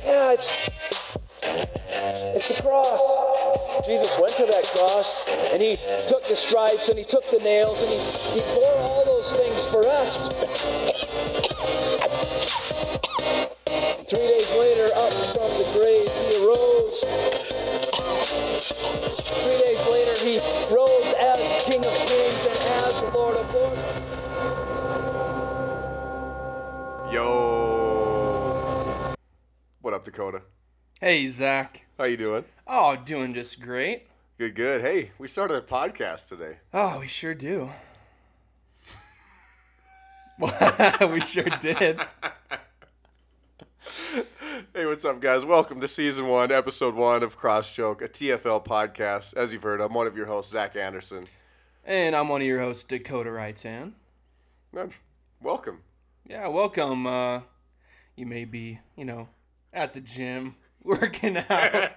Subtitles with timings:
[0.00, 0.70] Yeah, it's
[1.44, 3.86] it's the cross.
[3.86, 5.76] Jesus went to that cross and he
[6.08, 7.98] took the stripes and he took the nails and he,
[8.34, 10.28] he bore all those things for us.
[14.08, 17.00] Three days later, up from the grave, he arose.
[19.42, 20.38] Three days later, he
[20.74, 24.21] rose as King of Kings and as Lord of Lords.
[30.02, 30.42] Up, Dakota?
[31.00, 31.86] Hey, Zach.
[31.96, 32.44] How you doing?
[32.66, 34.08] Oh, doing just great.
[34.36, 34.80] Good, good.
[34.80, 36.56] Hey, we started a podcast today.
[36.74, 37.70] Oh, we sure do.
[40.40, 42.00] we sure did.
[44.74, 45.44] Hey, what's up, guys?
[45.44, 49.34] Welcome to season one, episode one of Cross Joke, a TFL podcast.
[49.34, 51.26] As you've heard, I'm one of your hosts, Zach Anderson.
[51.84, 53.92] And I'm one of your hosts, Dakota Wrightan.
[54.72, 54.92] Man,
[55.40, 55.82] welcome.
[56.26, 57.06] Yeah, welcome.
[57.06, 57.40] Uh,
[58.16, 59.28] you may be, you know,
[59.72, 61.46] at the gym, working out.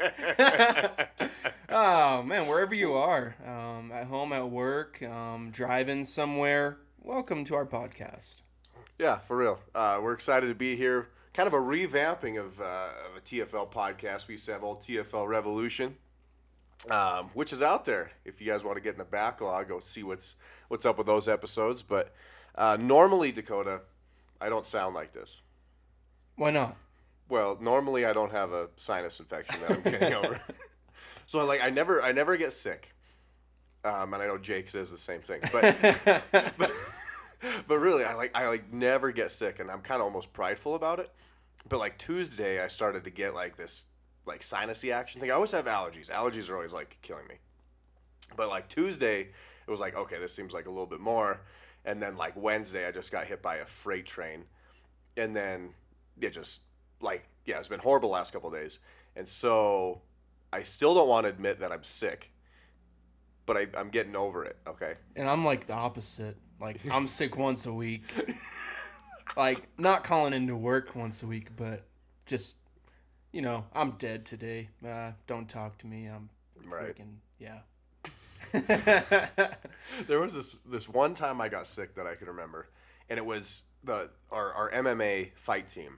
[1.69, 7.55] oh, man, wherever you are, um, at home, at work, um, driving somewhere, welcome to
[7.55, 8.41] our podcast.
[8.97, 9.59] Yeah, for real.
[9.73, 11.09] Uh, we're excited to be here.
[11.33, 14.27] Kind of a revamping of, uh, of a TFL podcast.
[14.27, 15.97] We used to have old TFL Revolution,
[16.89, 18.11] um, which is out there.
[18.23, 20.37] If you guys want to get in the backlog, go see what's
[20.69, 21.83] what's up with those episodes.
[21.83, 22.13] But
[22.55, 23.81] uh, normally, Dakota,
[24.39, 25.41] I don't sound like this.
[26.37, 26.77] Why not?
[27.27, 30.39] Well, normally I don't have a sinus infection that I'm getting over.
[31.27, 32.93] So I like I never I never get sick.
[33.83, 35.75] Um, and I know Jake says the same thing, but
[36.57, 36.71] but,
[37.67, 40.75] but really I like I like never get sick, and I'm kind of almost prideful
[40.75, 41.11] about it.
[41.67, 43.85] But like Tuesday, I started to get like this
[44.25, 45.31] like sinusy action thing.
[45.31, 46.09] I always have allergies.
[46.11, 47.35] Allergies are always like killing me.
[48.35, 51.41] But like Tuesday, it was like okay, this seems like a little bit more.
[51.85, 54.45] And then like Wednesday, I just got hit by a freight train,
[55.17, 55.73] and then
[56.21, 56.61] it just
[57.01, 58.79] like yeah, it's been horrible the last couple of days.
[59.15, 60.01] And so
[60.51, 62.31] I still don't want to admit that I'm sick,
[63.45, 64.57] but I, I'm getting over it.
[64.67, 64.95] Okay.
[65.15, 66.37] And I'm like the opposite.
[66.59, 68.03] Like I'm sick once a week.
[69.37, 71.83] like not calling into work once a week, but
[72.25, 72.55] just
[73.31, 74.69] you know, I'm dead today.
[74.85, 76.05] Uh, don't talk to me.
[76.07, 76.29] I'm
[76.67, 76.95] Right.
[76.95, 77.59] freaking yeah.
[80.07, 82.67] There was this this one time I got sick that I can remember,
[83.09, 85.97] and it was the our, our MMA fight team.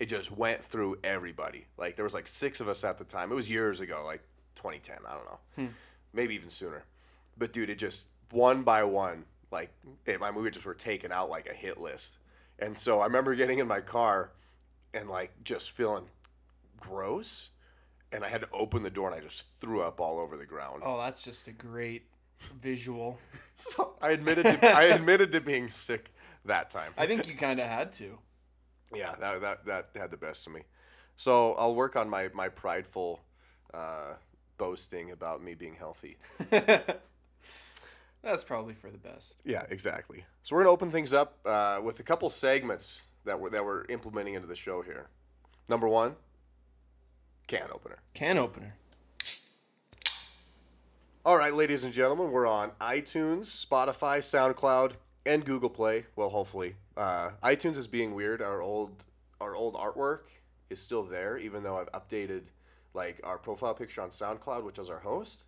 [0.00, 1.66] It just went through everybody.
[1.76, 3.30] Like there was like six of us at the time.
[3.30, 4.22] It was years ago, like
[4.56, 4.98] 2010.
[5.06, 5.66] I don't know, hmm.
[6.12, 6.84] maybe even sooner.
[7.36, 9.70] But dude, it just one by one, like
[10.06, 12.18] it, my movie just were taken out like a hit list.
[12.58, 14.30] And so I remember getting in my car,
[14.94, 16.08] and like just feeling
[16.78, 17.50] gross,
[18.12, 20.46] and I had to open the door and I just threw up all over the
[20.46, 20.82] ground.
[20.84, 22.06] Oh, that's just a great
[22.60, 23.18] visual.
[23.56, 26.12] So I admitted to, I admitted to being sick
[26.44, 26.92] that time.
[26.98, 28.18] I think you kind of had to.
[28.96, 30.62] Yeah, that, that that had the best of me.
[31.16, 33.20] So I'll work on my my prideful
[33.72, 34.14] uh,
[34.58, 36.16] boasting about me being healthy.
[36.50, 39.36] That's probably for the best.
[39.44, 40.24] Yeah, exactly.
[40.42, 43.84] So we're gonna open things up uh, with a couple segments that we're that we're
[43.86, 45.08] implementing into the show here.
[45.68, 46.16] Number one,
[47.46, 47.98] can opener.
[48.14, 48.74] Can opener.
[51.26, 54.92] All right, ladies and gentlemen, we're on iTunes, Spotify, SoundCloud,
[55.26, 56.06] and Google Play.
[56.16, 58.42] Well, hopefully, uh, iTunes is being weird.
[58.42, 59.04] Our old
[59.40, 60.28] our old artwork
[60.70, 62.46] is still there, even though I've updated
[62.94, 65.44] like our profile picture on SoundCloud, which is our host.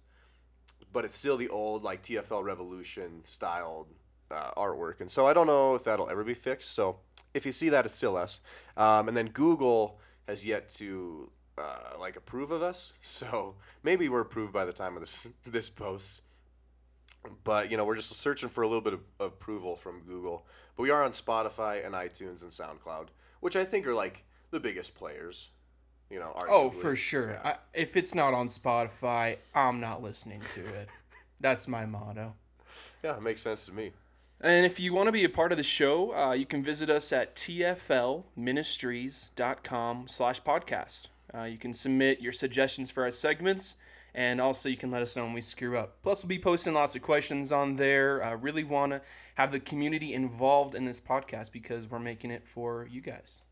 [0.93, 3.89] But it's still the old like TFL Revolution styled
[4.31, 6.75] uh, artwork, and so I don't know if that'll ever be fixed.
[6.75, 6.99] So
[7.35, 8.41] if you see that, it's still us.
[8.77, 14.21] Um, and then Google has yet to uh, like approve of us, so maybe we're
[14.21, 16.23] approved by the time of this this post.
[17.45, 20.47] But you know, we're just searching for a little bit of, of approval from Google.
[20.77, 23.09] But we are on Spotify and iTunes and SoundCloud,
[23.41, 25.51] which I think are like the biggest players.
[26.11, 27.33] You know, Oh, for sure.
[27.33, 27.41] Yeah.
[27.45, 30.89] I, if it's not on Spotify, I'm not listening to it.
[31.41, 32.35] That's my motto.
[33.03, 33.91] yeah, it makes sense to me.
[34.41, 36.89] And if you want to be a part of the show, uh, you can visit
[36.91, 41.09] us at tflministries.com slash podcast.
[41.35, 43.77] Uh, you can submit your suggestions for our segments,
[44.17, 46.03] and also you can let us know when we screw up.
[46.03, 48.25] Plus, we'll be posting lots of questions on there.
[48.25, 49.03] I really want to
[49.35, 53.43] have the community involved in this podcast because we're making it for you guys.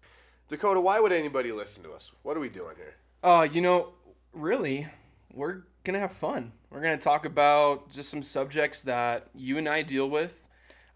[0.49, 2.13] Dakota, why would anybody listen to us?
[2.23, 2.95] What are we doing here?
[3.23, 3.91] Uh, you know,
[4.33, 4.87] really,
[5.35, 6.53] we're gonna have fun.
[6.71, 10.47] We're gonna talk about just some subjects that you and I deal with,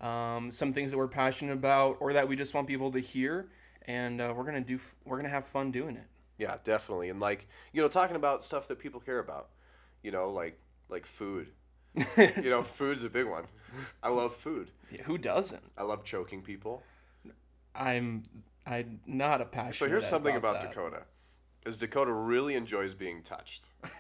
[0.00, 3.50] um, some things that we're passionate about, or that we just want people to hear,
[3.87, 4.81] and uh, we're gonna do.
[5.05, 6.06] We're gonna have fun doing it.
[6.38, 7.11] Yeah, definitely.
[7.11, 9.49] And like, you know, talking about stuff that people care about.
[10.02, 10.58] You know, like
[10.88, 11.48] like food.
[12.16, 13.44] you know, food's a big one.
[14.02, 14.70] I love food.
[14.90, 15.62] Yeah, who doesn't?
[15.76, 16.82] I love choking people.
[17.74, 18.22] I'm.
[18.66, 19.74] I'm not a passionate.
[19.74, 20.70] So here's something about, that.
[20.70, 21.04] Dakota.
[21.64, 23.68] is Dakota really enjoys being touched.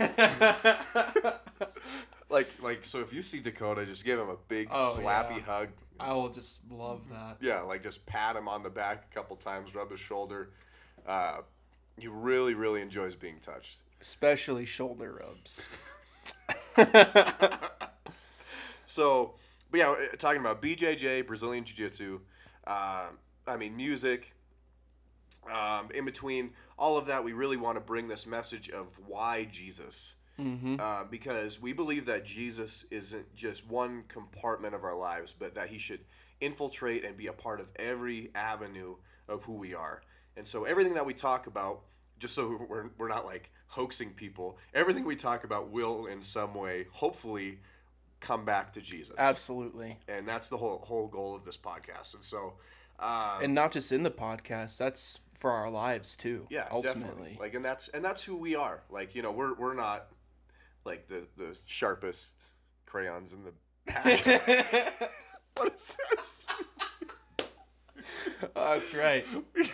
[2.30, 5.42] like like so if you see Dakota, just give him a big Oh, slappy yeah.
[5.42, 5.68] hug.
[5.98, 7.38] I will just love that.
[7.40, 10.50] Yeah, like just pat him on the back a couple times, rub his shoulder.
[11.06, 11.38] Uh,
[11.98, 13.80] he really really enjoys being touched.
[14.00, 15.68] Especially shoulder rubs.
[18.88, 19.34] So,
[19.70, 22.20] but yeah, uh, talking about BJJ, Brazilian Jiu Jitsu,
[22.66, 23.08] uh,
[23.46, 24.34] I mean, music,
[25.52, 29.44] um, in between all of that, we really want to bring this message of why
[29.52, 30.14] Jesus.
[30.80, 35.68] Uh, because we believe that Jesus isn't just one compartment of our lives, but that
[35.68, 36.00] he should
[36.40, 38.94] infiltrate and be a part of every avenue
[39.28, 40.00] of who we are.
[40.36, 41.82] And so, everything that we talk about,
[42.18, 46.54] just so we're, we're not like hoaxing people, everything we talk about will in some
[46.54, 47.58] way, hopefully,
[48.20, 49.14] come back to Jesus.
[49.18, 49.96] Absolutely.
[50.08, 52.14] And that's the whole whole goal of this podcast.
[52.14, 52.54] And so,
[52.98, 56.46] um, And not just in the podcast, that's for our lives too.
[56.50, 57.00] yeah, ultimately.
[57.02, 57.36] definitely.
[57.40, 58.82] Like, and that's and that's who we are.
[58.90, 60.08] Like, you know, we're we're not
[60.84, 62.42] like the the sharpest
[62.86, 63.52] crayons in the
[63.86, 64.24] pack.
[65.56, 66.46] what is this?
[68.56, 69.26] Oh, that's right.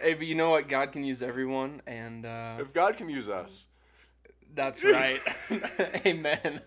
[0.00, 0.68] hey, but you know what?
[0.68, 3.66] God can use everyone, and uh, If God can use us,
[4.54, 5.18] that's right.
[6.06, 6.60] Amen.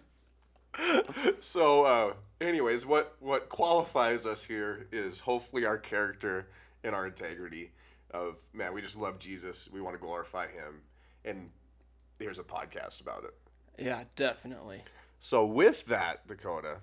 [1.40, 6.48] so uh, anyways, what what qualifies us here is hopefully our character
[6.84, 7.72] and our integrity.
[8.12, 9.70] Of man, we just love Jesus.
[9.72, 10.82] We want to glorify Him,
[11.24, 11.50] and
[12.20, 13.34] here's a podcast about it.
[13.78, 14.84] Yeah, definitely.
[15.20, 16.82] So with that, Dakota,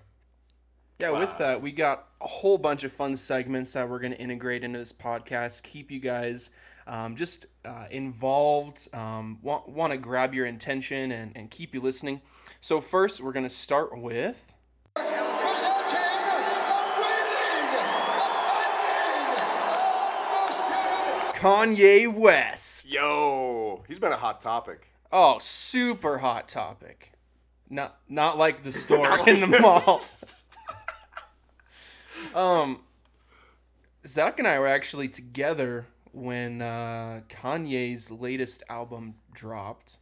[1.01, 4.19] Yeah, with that, we got a whole bunch of fun segments that we're going to
[4.19, 5.63] integrate into this podcast.
[5.63, 6.49] Keep you guys
[6.85, 11.79] um, just uh, involved, um, want, want to grab your attention and, and keep you
[11.79, 12.19] listening.
[12.59, 14.53] So, first, we're going to start with.
[14.95, 15.15] Presenting
[15.87, 17.79] the winning, the
[20.51, 22.93] defending, Kanye West.
[22.93, 24.89] yo, he's been a hot topic.
[25.13, 27.13] Oh, super hot topic.
[27.69, 29.97] Not not like the store in the mall.
[32.35, 32.81] Um,
[34.05, 39.97] Zach and I were actually together when uh, Kanye's latest album dropped.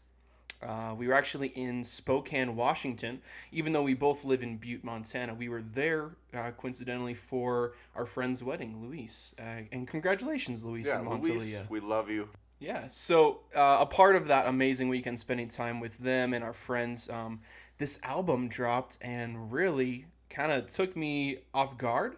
[0.61, 3.21] Uh, we were actually in Spokane, Washington.
[3.51, 8.05] Even though we both live in Butte, Montana, we were there uh, coincidentally for our
[8.05, 9.35] friend's wedding, Luis.
[9.39, 11.37] Uh, and congratulations, Luis Yeah, and Montalia.
[11.37, 12.29] Luis, we love you.
[12.59, 12.87] Yeah.
[12.87, 17.07] So uh, a part of that amazing weekend spending time with them and our friends,
[17.09, 17.41] um,
[17.77, 22.17] this album dropped and really kind of took me off guard.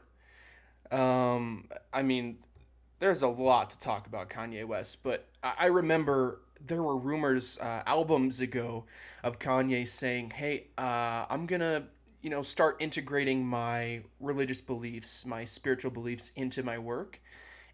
[0.91, 2.39] Um, I mean,
[3.00, 7.83] there's a lot to talk about Kanye West, but I, remember there were rumors uh,
[7.85, 8.85] albums ago
[9.23, 11.88] of Kanye saying, "Hey, uh, I'm gonna."
[12.21, 17.21] You know, start integrating my religious beliefs, my spiritual beliefs into my work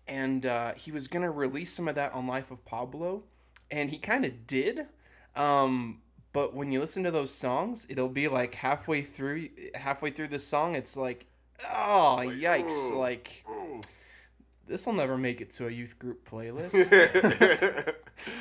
[0.08, 3.24] and uh, he was gonna release some of that on Life of Pablo,
[3.72, 4.88] and he kind of did.
[5.36, 6.02] Um,
[6.36, 10.38] but when you listen to those songs, it'll be like halfway through, halfway through the
[10.38, 11.28] song, it's like,
[11.64, 12.94] oh yikes!
[12.94, 13.46] like
[14.68, 16.74] this will never make it to a youth group playlist.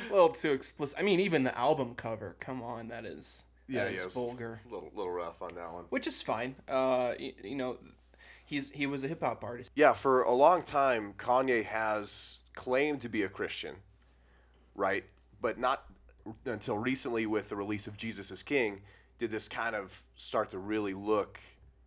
[0.09, 0.99] a little too explicit.
[0.99, 2.35] I mean, even the album cover.
[2.41, 5.55] Come on, that is yeah, that is yeah, it's vulgar, A little, little rough on
[5.55, 5.85] that one.
[5.89, 6.55] which is fine.
[6.67, 7.77] Uh, y- you know,
[8.45, 9.71] he's he was a hip hop artist.
[9.73, 13.77] Yeah, for a long time, Kanye has claimed to be a Christian,
[14.75, 15.05] right?
[15.39, 15.85] But not
[16.45, 18.81] until recently, with the release of Jesus is King,
[19.17, 21.39] did this kind of start to really look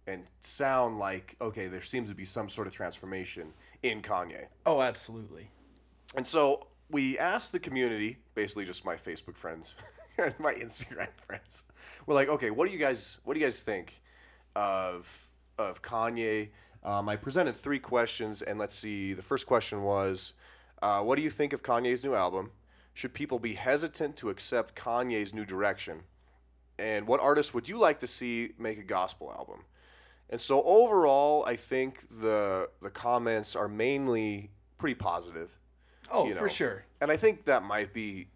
[0.07, 3.53] and sound like, okay, there seems to be some sort of transformation
[3.83, 4.47] in Kanye.
[4.65, 5.51] Oh, absolutely.
[6.17, 9.77] And so we asked the community, basically just my Facebook friends
[10.19, 11.65] and my Instagram friends.
[12.07, 14.01] We're like, okay, what do you guys what do you guys think
[14.57, 15.27] of
[15.59, 16.51] of Kanye?
[16.85, 19.13] Um, I presented three questions, and let's see.
[19.13, 20.35] The first question was,
[20.81, 22.53] uh, what do you think of Kanye's new album?
[22.99, 26.01] Should people be hesitant to accept Kanye's new direction?
[26.81, 29.61] And what artist would you like to see make a gospel album?
[30.29, 35.57] And so overall, I think the the comments are mainly pretty positive
[36.11, 36.41] Oh, you know.
[36.41, 36.87] for sure.
[37.01, 38.27] and I think that might be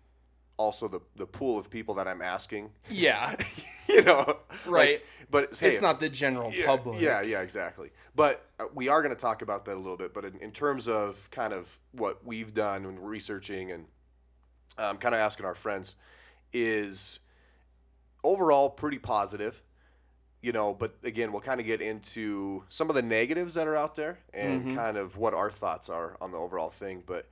[0.59, 2.71] also the the pool of people that I'm asking.
[2.88, 3.35] Yeah.
[3.88, 5.02] you know, like, Right.
[5.28, 7.00] but hey, it's not the general yeah, public.
[7.00, 7.90] Yeah, yeah, exactly.
[8.14, 10.14] But uh, we are going to talk about that a little bit.
[10.14, 13.87] But in, in terms of kind of what we've done and researching and
[14.79, 15.95] um, kind of asking our friends,
[16.52, 17.21] is
[18.25, 19.62] overall pretty positive.
[20.41, 23.76] You know, but again, we'll kind of get into some of the negatives that are
[23.76, 27.05] out there and kind of what our thoughts are on the overall thing.
[27.07, 27.29] But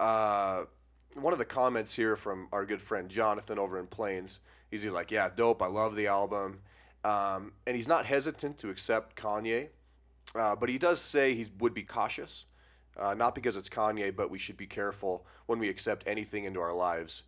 [0.00, 0.64] uh,
[1.14, 4.92] one of the comments here from our good friend Jonathan over in Plains, he's he's
[4.92, 5.62] like, "Yeah, dope.
[5.62, 6.58] I love the album,"
[7.04, 9.68] um, and he's not hesitant to accept Kanye,
[10.34, 12.46] uh, but he does say he would be cautious
[12.96, 16.60] Uh, not because it's Kanye, but we should be careful when we accept anything into
[16.60, 17.22] our lives.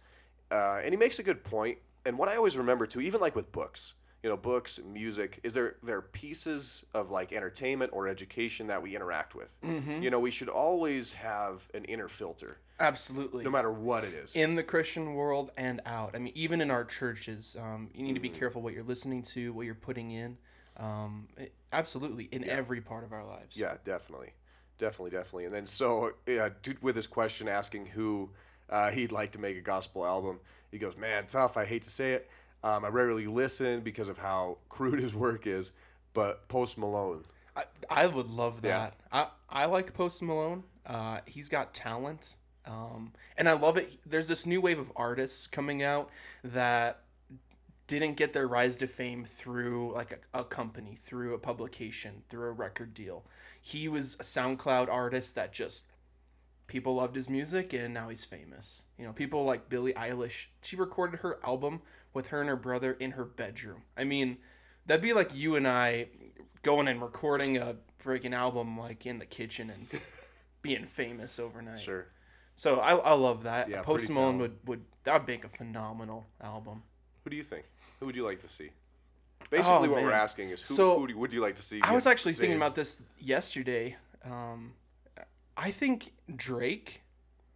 [0.50, 1.78] Uh, and he makes a good point.
[2.06, 5.54] And what I always remember too, even like with books, you know, books, music, is
[5.54, 9.56] there there are pieces of like entertainment or education that we interact with.
[9.62, 13.44] You know, we should always have an inner filter, Absolutely.
[13.44, 14.36] no matter what it is.
[14.36, 16.14] in the Christian world and out.
[16.14, 19.22] I mean, even in our churches, um, you need to be careful what you're listening
[19.34, 20.36] to, what you're putting in.
[20.78, 23.56] Um, it- absolutely, in every part of our lives.
[23.56, 24.32] Yeah, definitely,
[24.78, 25.44] definitely, definitely.
[25.46, 28.30] And then so yeah, dude, with his question asking who
[28.70, 30.40] uh, he'd like to make a gospel album,
[30.70, 31.56] he goes, "Man, tough.
[31.56, 32.28] I hate to say it.
[32.62, 35.72] Um, I rarely listen because of how crude his work is,
[36.14, 37.24] but Post Malone.
[37.56, 38.70] I, I would love Yeah.
[38.78, 38.94] that.
[39.12, 40.64] I, I like Post Malone.
[40.86, 42.36] Uh, he's got talent.
[42.66, 43.98] Um, and I love it.
[44.06, 46.08] There's this new wave of artists coming out
[46.42, 47.00] that
[47.86, 52.48] didn't get their rise to fame through like a, a company, through a publication, through
[52.48, 53.24] a record deal.
[53.66, 55.86] He was a SoundCloud artist that just
[56.66, 58.84] people loved his music and now he's famous.
[58.98, 60.48] You know, people like Billie Eilish.
[60.60, 61.80] She recorded her album
[62.12, 63.84] with her and her brother in her bedroom.
[63.96, 64.36] I mean,
[64.84, 66.08] that'd be like you and I
[66.60, 70.02] going and recording a freaking album like in the kitchen and
[70.62, 71.80] being famous overnight.
[71.80, 72.08] Sure.
[72.56, 73.70] So I, I love that.
[73.70, 74.58] Yeah, Post Malone talented.
[74.66, 76.82] would, would that would make a phenomenal album.
[77.24, 77.64] Who do you think?
[77.98, 78.72] Who would you like to see?
[79.50, 81.80] Basically, what we're Oh, asking is who, So, who do, would you like to see?
[81.82, 83.96] I was actually thinking about this yesterday.
[84.24, 84.72] Um,
[85.56, 87.02] I think Drake,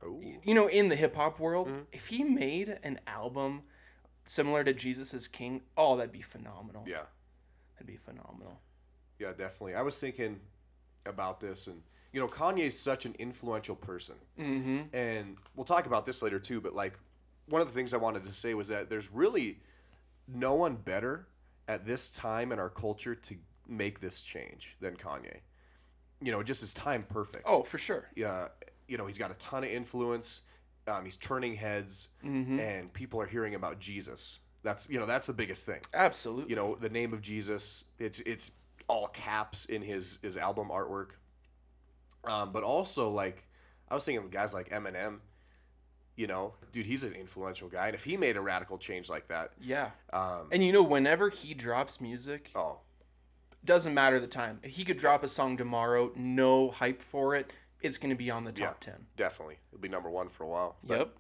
[0.04, 1.82] Ooh, you know, in the hip hop world, Mm-hmm.
[1.92, 3.62] if he made an album
[4.25, 6.85] similar to Jesus is King, oh, that'd be phenomenal.
[6.87, 7.04] yeah,
[7.75, 8.61] That'd be phenomenal.
[9.18, 9.75] yeah, definitely.
[9.75, 10.40] I was thinking
[11.06, 11.82] about this, and
[12.12, 14.94] you know, Kanye's such an influential person, mm-hmm.
[14.94, 16.61] and we'll talk about this later too.
[16.61, 16.99] But like,
[17.49, 19.58] one of the things I wanted to say was that there's really
[20.28, 21.26] no one better
[21.68, 23.34] at this time in our culture to
[23.68, 25.38] make this change than Kanye.
[26.20, 27.44] You know, just his time perfect.
[27.46, 28.08] Oh, for sure.
[28.16, 28.48] yeah,
[28.88, 30.42] you know, he's got a ton of influence.
[30.88, 32.58] Um, he's turning heads, Mm-hmm.
[32.58, 34.40] and people are hearing about Jesus.
[34.62, 35.80] That's you know that's the biggest thing.
[35.94, 36.50] Absolutely.
[36.50, 37.84] You know, the name of Jesus.
[37.98, 38.50] It's it's
[38.88, 41.10] all caps in his his album artwork.
[42.25, 43.46] Um, but also like
[43.88, 45.18] I was thinking of guys like Eminem.
[46.18, 49.28] You know, dude, he's an influential guy, and if he made a radical change like
[49.28, 49.90] that, yeah.
[50.12, 52.80] um, And you know, whenever he drops music, oh,
[53.64, 54.58] doesn't matter the time.
[54.64, 57.52] He could drop a song tomorrow, no hype for it.
[57.82, 58.94] It's going to be on the yeah, top 10.
[59.16, 60.76] definitely, it'll be number one for a while.
[60.82, 61.16] But- Yep.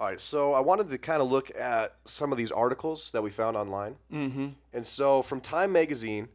[0.00, 3.22] All right, so I wanted to kind of look at some of these articles that
[3.22, 3.94] we found online.
[4.12, 4.48] Mm-hmm.
[4.72, 6.26] And so from Time Magazine,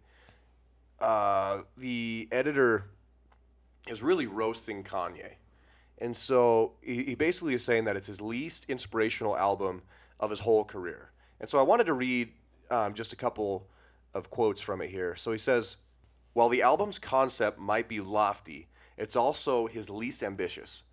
[1.01, 2.85] uh, the editor
[3.87, 5.33] is really roasting Kanye.
[5.99, 9.81] And so he, he basically is saying that it's his least inspirational album
[10.19, 11.11] of his whole career.
[11.39, 12.29] And so I wanted to read
[12.69, 13.67] um, just a couple
[14.13, 15.15] of quotes from it here.
[15.15, 15.77] So he says,
[16.33, 20.83] While the album's concept might be lofty, it's also his least ambitious.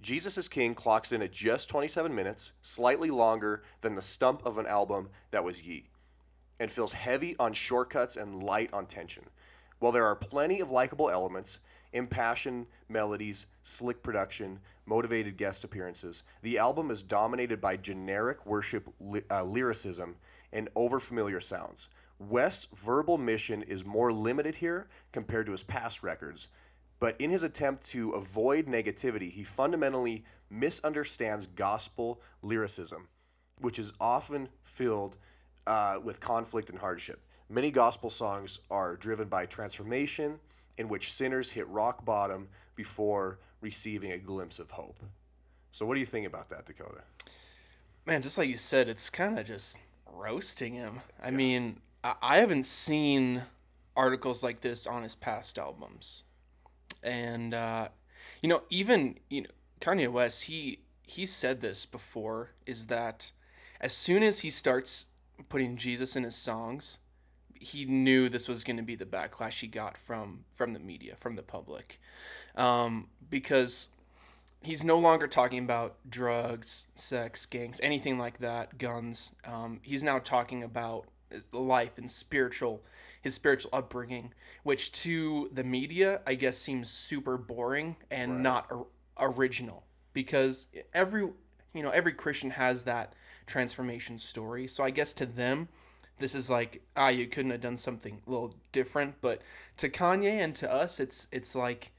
[0.00, 4.58] Jesus is King clocks in at just 27 minutes, slightly longer than the stump of
[4.58, 5.88] an album that was Ye,
[6.60, 9.24] and feels heavy on shortcuts and light on tension.
[9.78, 11.58] While there are plenty of likable elements,
[11.94, 19.22] impassioned melodies, slick production, motivated guest appearances, the album is dominated by generic worship ly-
[19.30, 20.16] uh, lyricism
[20.52, 21.88] and overfamiliar sounds.
[22.18, 26.48] West's verbal mission is more limited here compared to his past records,
[27.00, 33.08] but in his attempt to avoid negativity, he fundamentally misunderstands gospel lyricism,
[33.58, 35.16] which is often filled
[35.66, 37.20] uh, with conflict and hardship.
[37.48, 40.38] Many gospel songs are driven by transformation,
[40.76, 45.00] in which sinners hit rock bottom before receiving a glimpse of hope.
[45.72, 47.02] So, what do you think about that, Dakota?
[48.06, 49.78] Man, just like you said, it's kind of just
[50.12, 51.00] roasting him.
[51.22, 53.42] I mean, I, I haven't seen
[53.96, 56.24] articles like this on his past albums,
[57.02, 57.88] and uh,
[58.42, 59.50] you know, even you know,
[59.80, 63.30] Kanye West, he he said this before, is that
[63.80, 65.06] as soon as he starts
[65.48, 66.98] putting Jesus in his songs,
[67.64, 71.16] he knew this was going to be the backlash he got from from the media,
[71.16, 72.00] from the public,
[72.56, 73.88] um, because
[74.62, 79.32] he's no longer talking about drugs, sex, gangs, anything like that, guns.
[79.44, 81.06] Um, he's now talking about
[81.52, 82.82] life and spiritual,
[83.20, 88.86] his spiritual upbringing, which to the media, I guess, seems super boring and not or-
[89.18, 93.14] original because every you know every Christian has that
[93.46, 94.66] transformation story.
[94.66, 95.68] So I guess to them,
[96.18, 99.20] this is like ah, you couldn't have done something a little different.
[99.20, 99.42] But
[99.78, 101.92] to Kanye and to us, it's it's like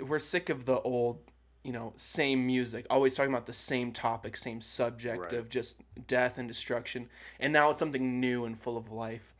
[0.00, 1.18] we're sick of the old
[1.64, 5.32] you know same music always talking about the same topic same subject Right.
[5.32, 7.08] of just death and destruction
[7.40, 9.34] and now it's something new and full of life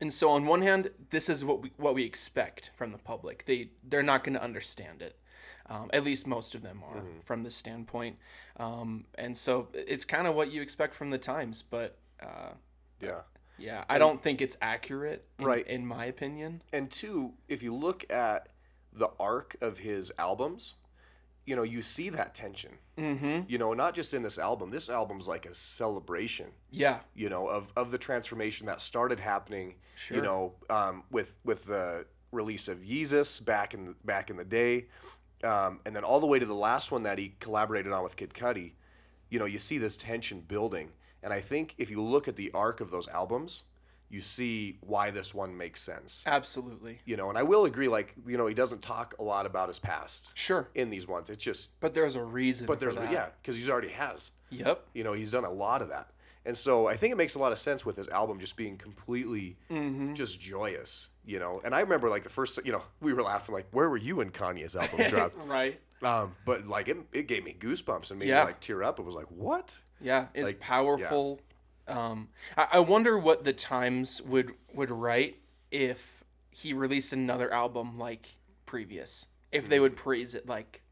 [0.00, 3.44] and so on one hand, this is what we what we expect from the public.
[3.44, 5.18] They they're not going to understand it.
[5.66, 8.16] Um, at least most of them are from this standpoint.
[8.58, 12.54] Um, and so it's kind of what you expect from the Times, but uh,
[13.00, 13.22] Yeah.
[13.58, 15.66] yeah, I don't think it's accurate, in, Right.
[15.66, 16.62] in my opinion.
[16.72, 18.48] And two, if you look at
[18.92, 20.74] the arc of his albums,
[21.44, 22.78] you know, you see that tension.
[22.96, 23.42] Mm-hmm.
[23.48, 24.70] You know, not just in this album.
[24.70, 26.52] This album's like a celebration.
[26.70, 29.76] Yeah, You know, of, of the transformation that started happening.
[29.96, 30.16] Sure.
[30.18, 34.44] You know, um, with with the release of Yeezus back in the, back in the
[34.44, 34.86] day,
[35.44, 38.16] um, and then all the way to the last one that he collaborated on with
[38.16, 38.72] Kid Cudi.
[39.30, 42.50] You know, you see this tension building, and I think if you look at the
[42.52, 43.64] arc of those albums,
[44.10, 46.98] you see why this one makes sense absolutely.
[47.06, 49.68] you know and i will agree like you know he doesn't talk a lot about
[49.68, 52.66] his past Sure, in these ones it's just but there's a reason.
[52.66, 53.10] but there's for that.
[53.12, 54.84] yeah because he's already has Yep.
[54.92, 56.10] you know he's done a lot of that
[56.44, 58.76] and so i think it makes a lot of sense with his album just being
[58.76, 60.12] completely Mm-hmm.
[60.12, 63.54] just joyous you know and i remember like the first you know we were laughing
[63.54, 65.80] like where were you when kanye's album dropped Right.
[66.02, 68.40] Um, but like it, it gave me goosebumps and made Yeah.
[68.40, 70.66] me like tear up it was like what Yeah, it's Like, yeah.
[70.66, 71.40] powerful.
[71.86, 75.38] Um, I, I wonder what the Times would would write
[75.70, 78.26] if he released another album like
[78.66, 79.26] previous.
[79.50, 80.82] If they would praise it like,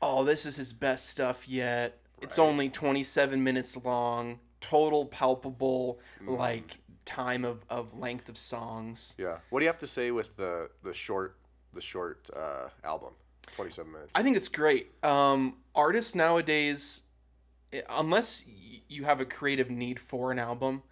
[0.00, 1.98] "Oh, this is his best stuff yet.
[2.22, 4.40] It's only 27 minutes long.
[4.60, 9.86] Total palpable like time of, of length of songs." yeah what do you have to
[9.86, 11.36] say with the the short
[11.72, 13.14] the short uh, album
[13.56, 14.92] 27 minutes I think it's great.
[15.04, 17.02] Um, artists nowadays,
[17.88, 18.44] unless
[18.88, 20.82] you have a creative need for an album,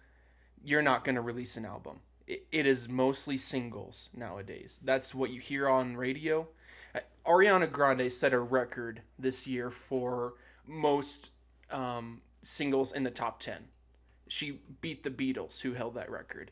[0.63, 1.99] you're not going to release an album.
[2.27, 4.79] It, is mostly singles nowadays.
[4.83, 6.47] That's what you hear on radio.
[6.93, 10.35] Uh, Ariana Grande set a record this year for
[10.67, 11.31] most
[11.71, 13.69] um, singles in the top 10.
[14.27, 16.51] She beat the Beatles, who held that record.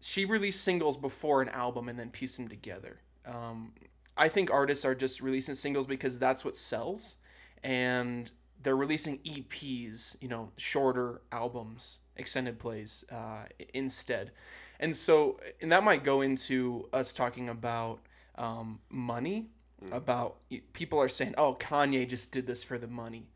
[0.00, 3.00] She released singles before an album and then pieced them together.
[3.26, 3.72] Um,
[4.20, 7.16] I think artists are just releasing singles because that's what sells,
[7.64, 8.30] and
[8.62, 14.32] they're releasing EPs, you know, shorter albums, extended plays uh, instead.
[14.78, 18.00] And so, and that might go into us talking about
[18.36, 19.46] um, money.
[19.90, 20.36] About
[20.74, 23.28] people are saying, "Oh, Kanye just did this for the money."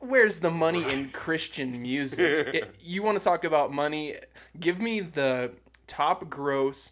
[0.00, 2.54] Where's the money in Christian music?
[2.54, 4.16] It- you want to talk about money?
[4.58, 5.52] Give me the
[5.86, 6.90] top gross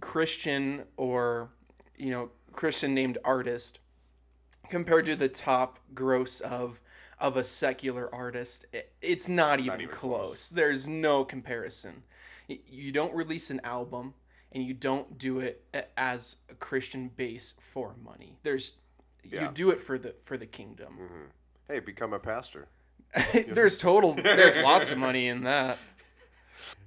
[0.00, 1.48] Christian or
[1.96, 3.78] you know Christian named artist
[4.68, 6.80] compared to the top gross of
[7.18, 8.66] of a secular artist.
[9.00, 10.26] It's not even, even close.
[10.26, 10.50] close.
[10.50, 12.02] There's no comparison.
[12.48, 14.14] You don't release an album
[14.50, 15.64] and you don't do it
[15.96, 18.38] as a Christian base for money.
[18.42, 18.74] There's
[19.24, 19.42] Yeah.
[19.42, 21.30] you do it for the for the kingdom.
[21.68, 22.66] hey become a pastor
[23.46, 25.78] there's total there's lots of money in that.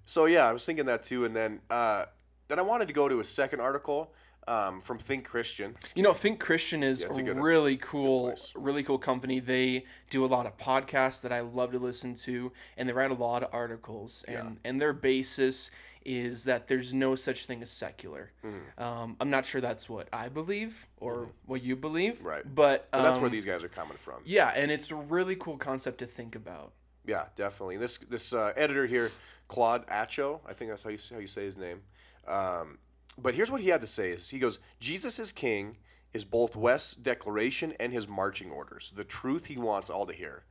[0.07, 2.05] So yeah, I was thinking that too, and then uh,
[2.47, 4.13] then I wanted to go to a second article
[4.47, 5.75] um, from Think Christian.
[5.95, 9.39] You know, Think Christian is it's a good- really cool, really cool company.
[9.39, 13.11] They do a lot of podcasts that I love to listen to, and they write
[13.11, 14.23] a lot of articles.
[14.27, 15.71] And and their basis
[16.05, 18.31] is that there's no such thing as secular.
[18.45, 18.83] Mm-hmm.
[18.83, 22.43] Um, I'm not sure that's what I believe or what you believe, Right.
[22.45, 24.21] But And that's where um, these guys are coming from.
[24.23, 26.73] yeah, and it's a really cool concept to think about.
[27.07, 27.77] Yeah, definitely.
[27.77, 29.11] This this uh, editor here,
[29.47, 31.81] Claude Acho, I think that's how you how you say his name.
[32.27, 32.77] Um,
[33.17, 35.75] but here's what he had to say: is he goes, Jesus is King
[36.13, 40.45] is both West's declaration and his marching orders, the truth he wants all to hear.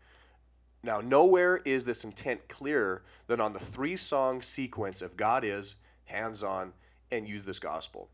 [0.83, 5.77] Now, nowhere is this intent clearer than on the three song sequence of God is,
[6.05, 6.75] hands on,
[7.11, 8.11] and use this gospel.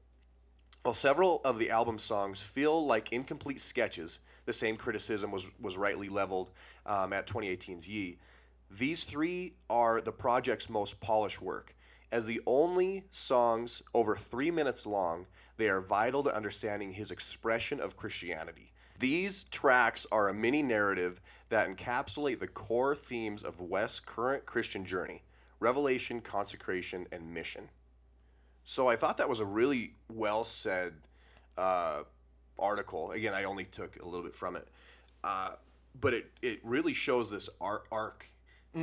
[0.82, 5.76] While several of the album's songs feel like incomplete sketches, the same criticism was, was
[5.76, 6.50] rightly leveled
[6.86, 8.18] um, at 2018's Ye.
[8.70, 11.74] These three are the project's most polished work.
[12.12, 17.80] As the only songs over three minutes long, they are vital to understanding his expression
[17.80, 18.72] of Christianity.
[18.98, 24.84] These tracks are a mini narrative that encapsulate the core themes of West's current Christian
[24.84, 25.22] journey
[25.60, 27.68] revelation, consecration, and mission.
[28.64, 30.94] So I thought that was a really well said
[31.58, 32.04] uh,
[32.58, 33.10] article.
[33.12, 34.66] Again, I only took a little bit from it,
[35.22, 35.50] uh,
[36.00, 38.30] but it, it really shows this ar- arc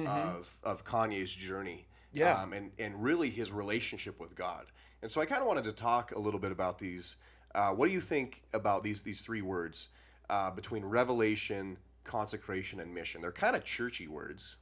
[0.06, 2.42] of of Kanye's journey, Yeah.
[2.42, 4.66] um, and and really his relationship with God.
[5.02, 7.18] And so I kind of wanted to talk a little bit about these.
[7.54, 9.90] Uh, what do you think about these these three words
[10.30, 13.22] uh, between revelation, consecration, and mission?
[13.22, 14.58] They're kind of churchy words.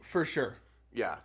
[0.00, 0.56] For sure.
[0.92, 1.18] Yeah.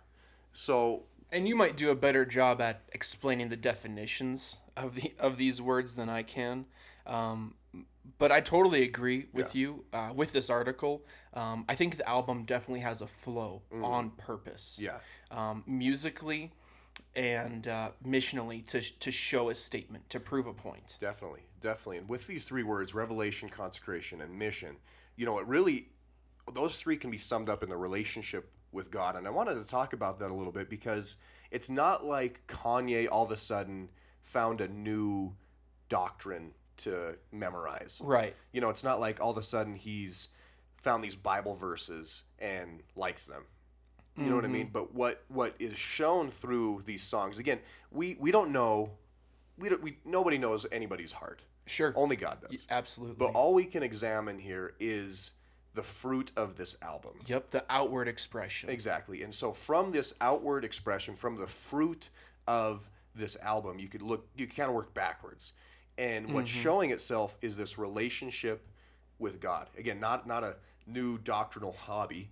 [0.52, 5.36] So And you might do a better job at explaining the definitions of the of
[5.36, 6.66] these words than I can.
[7.06, 7.54] Um,
[8.18, 11.04] but I totally agree with you uh, with this article.
[11.34, 14.78] Um, I think the album definitely has a flow on purpose.
[14.80, 14.98] yeah,
[15.30, 16.52] Um, musically,
[17.14, 20.96] and uh, missionally to to show a statement to prove a point.
[21.00, 21.98] Definitely, definitely.
[21.98, 24.76] And with these three words, revelation, consecration, and mission,
[25.16, 25.88] you know, it really,
[26.52, 29.16] those three can be summed up in the relationship with God.
[29.16, 31.16] And I wanted to talk about that a little bit because
[31.50, 33.90] it's not like Kanye all of a sudden
[34.22, 35.34] found a new
[35.88, 38.00] doctrine to memorize.
[38.04, 38.34] Right.
[38.52, 40.28] You know, it's not like all of a sudden he's
[40.76, 43.44] found these Bible verses and likes them.
[44.16, 44.64] You know what I mean?
[44.64, 44.72] Mm-hmm.
[44.72, 48.90] But what what is shown through these songs again, we we don't know,
[49.56, 51.46] we don't we nobody knows anybody's heart.
[51.66, 51.94] Sure.
[51.96, 52.66] Only God does.
[52.70, 53.16] Absolutely.
[53.18, 55.32] But all we can examine here is
[55.74, 57.12] the fruit of this album.
[57.26, 57.50] yep.
[57.50, 58.68] The outward expression.
[58.68, 59.22] Exactly.
[59.22, 62.10] And so from this outward expression, from the fruit
[62.46, 65.54] of this album, you could look you can kind of work backwards.
[65.98, 66.62] And what's mm-hmm.
[66.62, 68.66] showing itself is this relationship
[69.18, 69.68] with God.
[69.78, 72.30] Again, not not a new doctrinal hobby,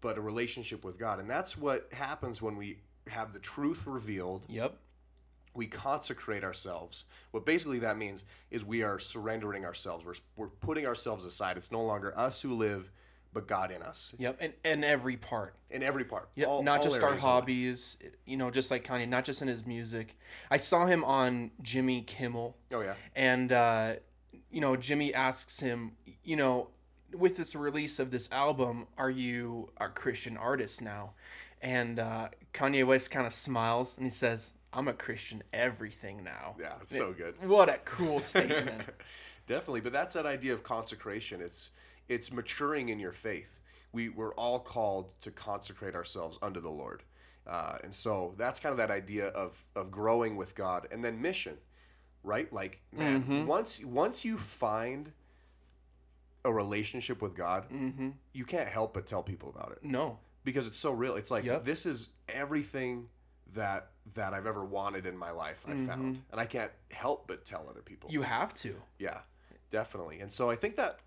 [0.00, 1.20] but a relationship with God.
[1.20, 4.76] And that's what happens when we have the truth revealed Yep.
[5.54, 7.04] we consecrate ourselves.
[7.30, 10.04] What basically that means is we are surrendering ourselves.
[10.04, 11.56] We're, we're putting ourselves aside.
[11.56, 12.90] It's no longer us who live,
[13.34, 14.38] but God in us, Yep.
[14.40, 15.54] And and every part.
[15.70, 16.30] in every part.
[16.36, 17.34] Yep, all- not all just our areas of life.
[17.42, 20.16] hobbies, you know, just like Kanye, not just in his music.
[20.50, 22.94] I saw him on Jimmy Kimmel, Oh, yeah.
[23.14, 23.94] and uh,
[24.50, 25.92] you know, Jimmy asks him,
[26.22, 26.68] you know,
[27.12, 31.12] with this release of this album, are you a Christian artist now?
[31.60, 36.56] And uh, Kanye West kind of smiles and he says, "I'm a Christian everything now."
[36.60, 37.34] Yeah, it's so good.
[37.48, 38.84] What a cool statement.
[39.46, 41.40] Definitely, but that's that idea of consecration.
[41.40, 41.70] It's
[42.08, 43.60] it's maturing in your faith.
[43.92, 47.02] We we're all called to consecrate ourselves unto the Lord,
[47.46, 51.20] uh, and so that's kind of that idea of of growing with God, and then
[51.22, 51.56] mission,
[52.22, 52.52] right?
[52.52, 53.46] Like man, Mm-hmm.
[53.46, 55.12] once once you find
[56.44, 58.10] a relationship with God, Mm-hmm.
[58.32, 60.18] you can't help but tell people about it no.
[60.44, 61.16] because it's so real.
[61.16, 61.64] It's like Yep.
[61.64, 63.08] this is everything
[63.54, 65.64] that that I've ever wanted in my life.
[65.66, 68.08] I found, and I can't help but tell other people.
[68.08, 68.14] Mm-hmm.
[68.14, 68.74] You have to.
[68.98, 69.20] Yeah,
[69.70, 70.20] definitely.
[70.20, 70.98] And so I think that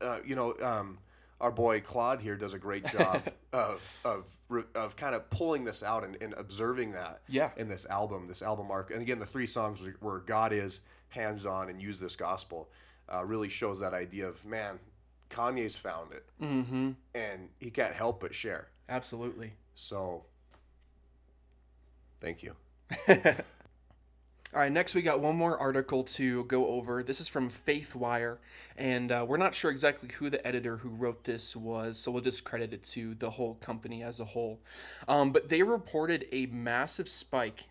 [0.00, 0.98] uh, you know um,
[1.40, 4.38] our boy Claude here does a great job of of
[4.74, 7.50] of kind of pulling this out and, and observing that Yeah.
[7.56, 8.90] in this album, this album arc.
[8.90, 10.80] And again, the three songs where- God is
[11.10, 12.68] hands on and use this gospel
[13.12, 14.78] uh, really shows that idea of man,
[15.30, 16.90] Kanye's found it, Mm-hmm.
[17.14, 18.68] and he can't help but share.
[18.88, 19.52] Absolutely.
[19.74, 20.24] So,
[22.20, 22.54] thank you.
[24.54, 27.02] All right, next we got one more article to go over.
[27.02, 28.38] This is from FaithWire,
[28.78, 32.22] and uh, we're not sure exactly who the editor who wrote this was, so we'll
[32.22, 34.60] just credit it to the whole company as a whole.
[35.06, 37.64] Um, but they reported a massive spike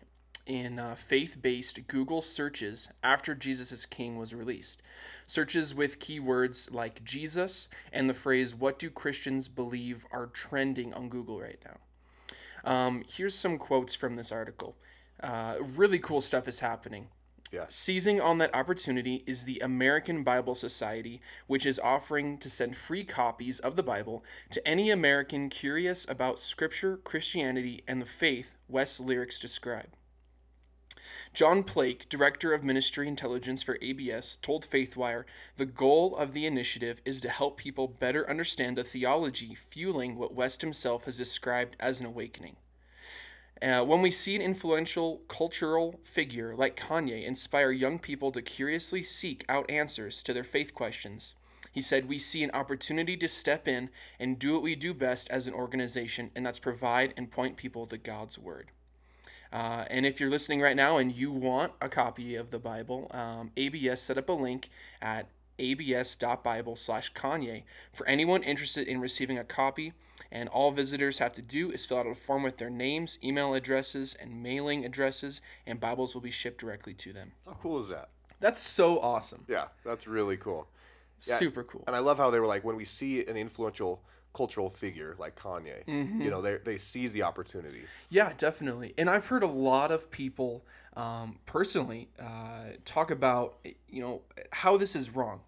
[0.46, 4.80] in uh, faith based Google searches after Jesus is King was released.
[5.26, 11.08] Searches with keywords like Jesus and the phrase, What do Christians believe, are trending on
[11.08, 12.70] Google right now.
[12.70, 14.76] Um, here's some quotes from this article.
[15.22, 17.08] Uh, really cool stuff is happening.
[17.50, 17.74] Yes.
[17.74, 23.04] Seizing on that opportunity is the American Bible Society, which is offering to send free
[23.04, 29.00] copies of the Bible to any American curious about Scripture, Christianity, and the faith West's
[29.00, 29.88] lyrics describe.
[31.32, 35.24] John Plake, Director of Ministry Intelligence for ABS, told Faithwire
[35.56, 40.34] the goal of the initiative is to help people better understand the theology fueling what
[40.34, 42.56] West himself has described as an awakening.
[43.60, 49.02] Uh, when we see an influential cultural figure like Kanye inspire young people to curiously
[49.02, 51.34] seek out answers to their faith questions,
[51.72, 55.28] he said, We see an opportunity to step in and do what we do best
[55.30, 58.70] as an organization, and that's provide and point people to God's Word.
[59.52, 63.10] Uh, and if you're listening right now and you want a copy of the Bible,
[63.12, 69.38] um, ABS set up a link at abs.bible slash Kanye for anyone interested in receiving
[69.38, 69.92] a copy.
[70.30, 73.54] And all visitors have to do is fill out a form with their names, email
[73.54, 77.32] addresses, and mailing addresses, and Bibles will be shipped directly to them.
[77.46, 78.10] How cool is that?
[78.40, 79.44] That's so awesome.
[79.48, 80.68] Yeah, that's really cool.
[81.26, 81.82] Yeah, Super cool.
[81.86, 84.02] And I love how they were like, when we see an influential
[84.34, 86.20] cultural figure like Kanye, Mm-hmm.
[86.20, 87.82] you know, they, they seize the opportunity.
[88.10, 88.94] Yeah, definitely.
[88.98, 90.64] And I've heard a lot of people
[90.94, 93.56] um, personally uh, talk about,
[93.88, 94.20] you know,
[94.52, 95.40] how this is wrong.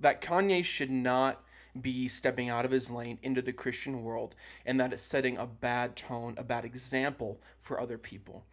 [0.00, 1.42] That Kanye should not
[1.80, 5.46] be stepping out of his lane into the Christian world and that it's setting a
[5.46, 8.44] bad tone, a bad example for other people.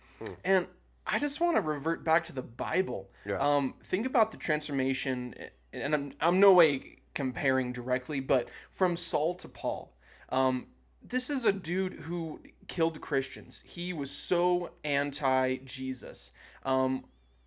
[0.44, 0.68] And
[1.08, 3.10] I just want to revert back to the Bible.
[3.26, 3.38] Yeah.
[3.38, 5.36] Um, think about the transformation,
[5.72, 9.94] and I'm, I'm no way comparing directly, but from Saul to Paul.
[10.30, 10.68] Um,
[11.08, 13.64] this is a dude who killed Christians.
[13.66, 16.32] He was so anti Jesus.
[16.64, 17.06] Um,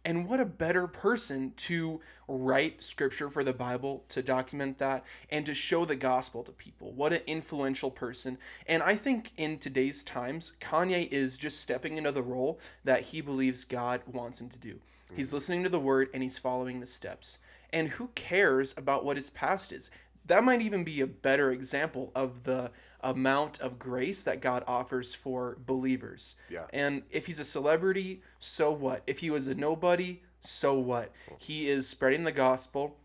[0.09, 5.44] And what a better person to write scripture for the Bible, to document that, and
[5.44, 6.92] to show the gospel to people.
[6.92, 8.38] What an influential person.
[8.66, 13.21] And I think in today's times, Kanye is just stepping into the role that he
[13.21, 14.81] believes God wants him to do.
[15.14, 17.38] He's listening to the word and he's following the steps.
[17.71, 19.90] And who cares about what his past is?
[20.25, 25.14] That might even be a better example of the amount of grace that God offers
[25.14, 26.37] for believers.
[26.50, 26.64] Yeah.
[26.72, 29.02] And if he's a celebrity, so what?
[29.06, 31.12] If he was a nobody, so what?
[31.38, 32.96] He is spreading the gospel.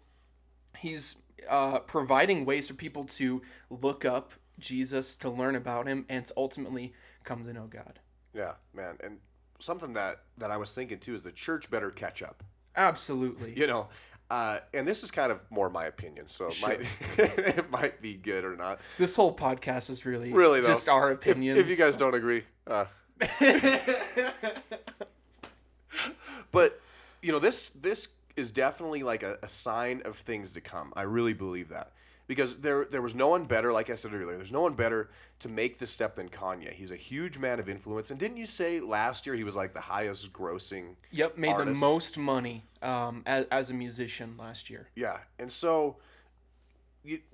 [0.78, 1.18] He's
[1.50, 6.34] uh, providing ways for people to look up Jesus, to learn about him, and to
[6.38, 8.00] ultimately come to know God.
[8.34, 8.98] Yeah, man.
[9.04, 9.20] And
[9.60, 12.44] something that that I was thinking too is the church better catch up.
[12.76, 13.54] Absolutely.
[13.58, 13.90] You know,
[14.34, 16.80] uh, and this is kind of more my opinion, so it might
[17.20, 18.80] it might be good or not.
[18.98, 22.42] This whole podcast is really, Really, though, just our If- If, you guys don't agree,
[22.66, 22.86] uh.
[26.52, 26.82] but
[27.22, 30.92] you know this this is definitely like a, a sign of things to come.
[30.96, 31.92] I really believe that
[32.28, 34.36] because there there was no one better, like I said earlier.
[34.36, 35.10] There's no one better
[35.40, 36.74] to make the step than Kanye.
[36.74, 39.74] He's a huge man of influence, and didn't you say last year he was like
[39.74, 40.96] the highest grossing?
[41.12, 41.82] Yep, made artist?
[41.82, 44.90] the most money um, as, as a musician last year.
[44.96, 45.98] Yeah, and so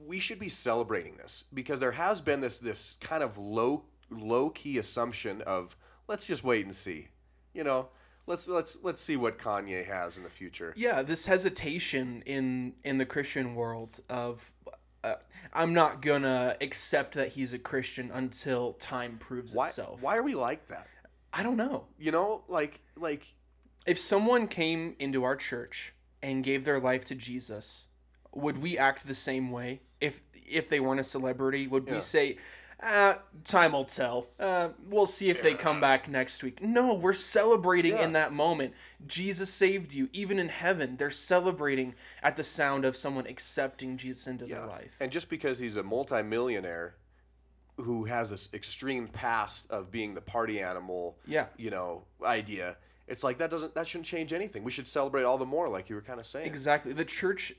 [0.05, 4.49] we should be celebrating this because there has been this this kind of low low
[4.49, 5.75] key assumption of
[6.07, 7.09] let's just wait and see,
[7.53, 7.89] you know,
[8.25, 10.73] let's let's let's see what Kanye has in the future.
[10.75, 14.53] Yeah, this hesitation in in the Christian world of
[15.03, 15.15] uh,
[15.53, 20.01] I'm not gonna accept that he's a Christian until time proves Why itself.
[20.01, 20.87] why are we like that?
[21.33, 21.85] I don't know.
[21.97, 23.33] You know, like like
[23.85, 27.87] If someone came into our church and gave their life to Jesus,
[28.33, 29.81] would we act the same way?
[30.01, 32.37] If if they weren't a celebrity, would we say,
[32.81, 33.15] uh,
[33.45, 34.27] "Time will tell.
[34.39, 38.73] Uh, we'll see if they come back next week." No, we're celebrating in that moment.
[39.05, 40.09] Jesus saved you.
[40.13, 44.97] Even in heaven, they're celebrating at the sound of someone accepting Jesus into their life.
[45.01, 46.95] and just because he's a multimillionaire
[47.77, 51.45] who has this extreme past of being the party animal, Yeah.
[51.57, 52.77] you know, idea.
[53.07, 54.63] It's like that doesn't that shouldn't change anything.
[54.63, 56.45] We should celebrate all the more, like you were kind of saying.
[56.47, 56.91] Exactly.
[56.93, 57.53] The church,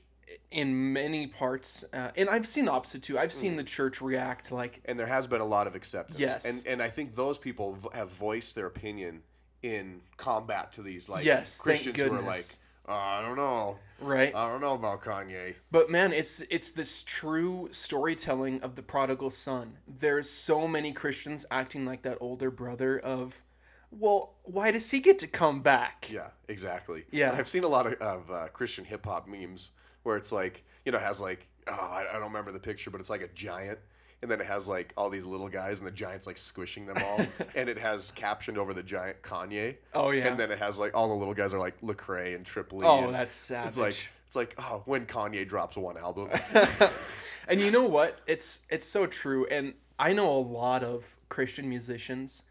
[0.51, 3.17] in many parts, uh, and I've seen the opposite too.
[3.17, 6.19] I've seen the church react like and there has been a lot of acceptance.
[6.19, 6.45] Yes.
[6.45, 9.23] And and I think those people v- have voiced their opinion
[9.63, 12.43] in combat to these like Yes, Christians who are like.
[12.87, 14.33] "Uh, I don't know, right.
[14.35, 15.55] I don't know about Kanye.
[15.69, 19.77] But man, it's it's this true storytelling of the prodigal son.
[19.87, 23.43] There's so many Christians acting like that older brother of,
[23.91, 26.09] well, why does he get to come back?
[26.11, 27.05] Yeah, exactly.
[27.11, 27.29] Yeah.
[27.29, 29.71] And I've seen a lot of, of uh, Christian hip hop memes
[30.03, 32.91] where it's like, you know, it has like, oh, I, I don't remember the picture,
[32.91, 33.79] but it's like a giant.
[34.21, 36.97] And then it has like all these little guys, and the giant's like squishing them
[37.03, 37.25] all.
[37.55, 39.77] and it has captioned over the giant Kanye.
[39.95, 40.27] Oh, yeah.
[40.27, 42.85] And then it has like all the little guys are like Lecrae and Triple E.
[42.85, 43.69] Oh, and that's savage.
[43.69, 46.29] It's like it's like oh, when Kanye drops one album.
[47.47, 48.19] And you know what?
[48.27, 49.45] It's it's so true.
[49.47, 52.43] And I know a lot of Christian musicians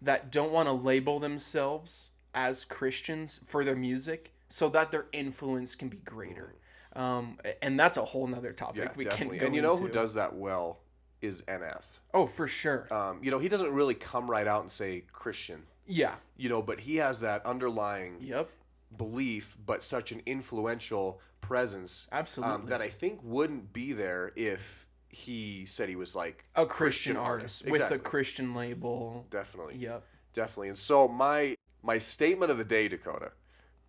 [0.00, 5.74] that don't want to label themselves as Christians for their music so that their influence
[5.74, 6.54] can be greater.
[6.54, 6.65] Mm.
[6.96, 9.38] Um, and that's a whole nother topic yeah, we definitely.
[9.40, 10.80] And you know who does that well
[11.20, 11.98] is NF.
[12.14, 12.86] Oh, for sure.
[12.92, 15.62] Um, you know, he doesn't really come right out and say Christian.
[15.86, 16.14] yeah.
[16.36, 18.50] You know, but he has that underlying Yep.
[18.96, 22.06] belief, but such an influential presence.
[22.12, 22.54] Absolutely.
[22.54, 27.16] Um, that I think wouldn't be there if he said he was like a Christian,
[27.16, 27.96] artist, with Exactly.
[27.96, 29.26] a Christian label.
[29.30, 29.76] Definitely.
[29.76, 30.04] Yep.
[30.34, 30.68] Definitely.
[30.68, 33.32] And so my my statement of the day, Dakota,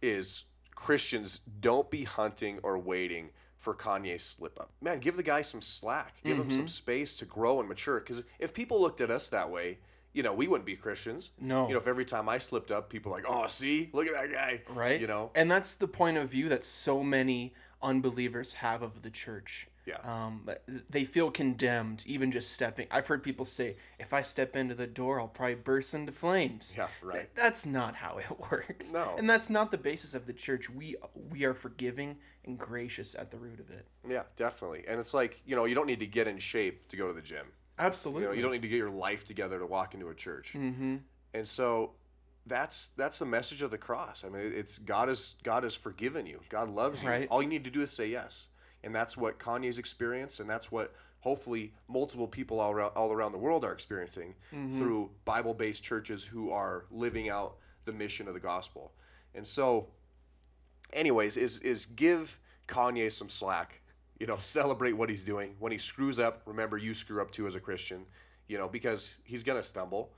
[0.01, 0.43] is
[0.77, 4.69] Christians don't be hunting or waiting for Kanye's slip up.
[4.79, 6.13] Man, give the guy some slack.
[6.23, 6.55] Give him Mm-hmm.
[6.55, 7.99] some space to grow and mature.
[7.99, 9.79] Because if people looked at us that way,
[10.13, 11.31] you know, we wouldn't be Christians.
[11.41, 11.67] No.
[11.67, 14.13] You know, if every time I slipped up, people are like, oh, see, look at
[14.13, 14.61] that guy.
[14.69, 15.01] Right.
[15.01, 15.31] You know.
[15.33, 19.67] And that's the point of view that so many unbelievers have of the church.
[19.87, 19.97] Yeah.
[20.03, 20.47] Um,
[20.89, 22.87] they feel condemned even just stepping.
[22.91, 26.75] I've heard people say, "If I step into the door, I'll probably burst into flames."
[26.77, 27.13] Yeah, right.
[27.13, 28.91] Th- That's not how it works.
[28.91, 29.15] No.
[29.17, 30.69] And that's not the basis of the church.
[30.69, 30.95] We
[31.29, 33.87] we are forgiving and gracious at the root of it.
[34.07, 34.83] Yeah, definitely.
[34.87, 37.13] And it's like, you know, you don't need to get in shape to go to
[37.13, 37.45] the gym.
[37.79, 38.23] Absolutely.
[38.23, 40.53] You know, you don't need to get your life together to walk into a church.
[40.53, 40.97] Mm-hmm.
[41.33, 41.91] And so
[42.45, 44.23] that's that's the message of the cross.
[44.23, 46.41] I mean, it's God is God has forgiven you.
[46.49, 47.09] God loves you.
[47.09, 47.27] Right.
[47.29, 48.47] All you need to do is say yes.
[48.83, 53.31] And that's what Kanye's experienced, and that's what hopefully multiple people all around all around
[53.31, 54.77] the world are experiencing mm-hmm.
[54.77, 58.93] through Bible-based churches who are living out the mission of the gospel.
[59.33, 59.87] And so
[60.93, 63.81] anyways, is is give Kanye some slack.
[64.19, 65.55] You know, celebrate what he's doing.
[65.59, 68.05] When he screws up, remember you screw up too as a Christian.
[68.47, 70.11] You know, because he's gonna stumble.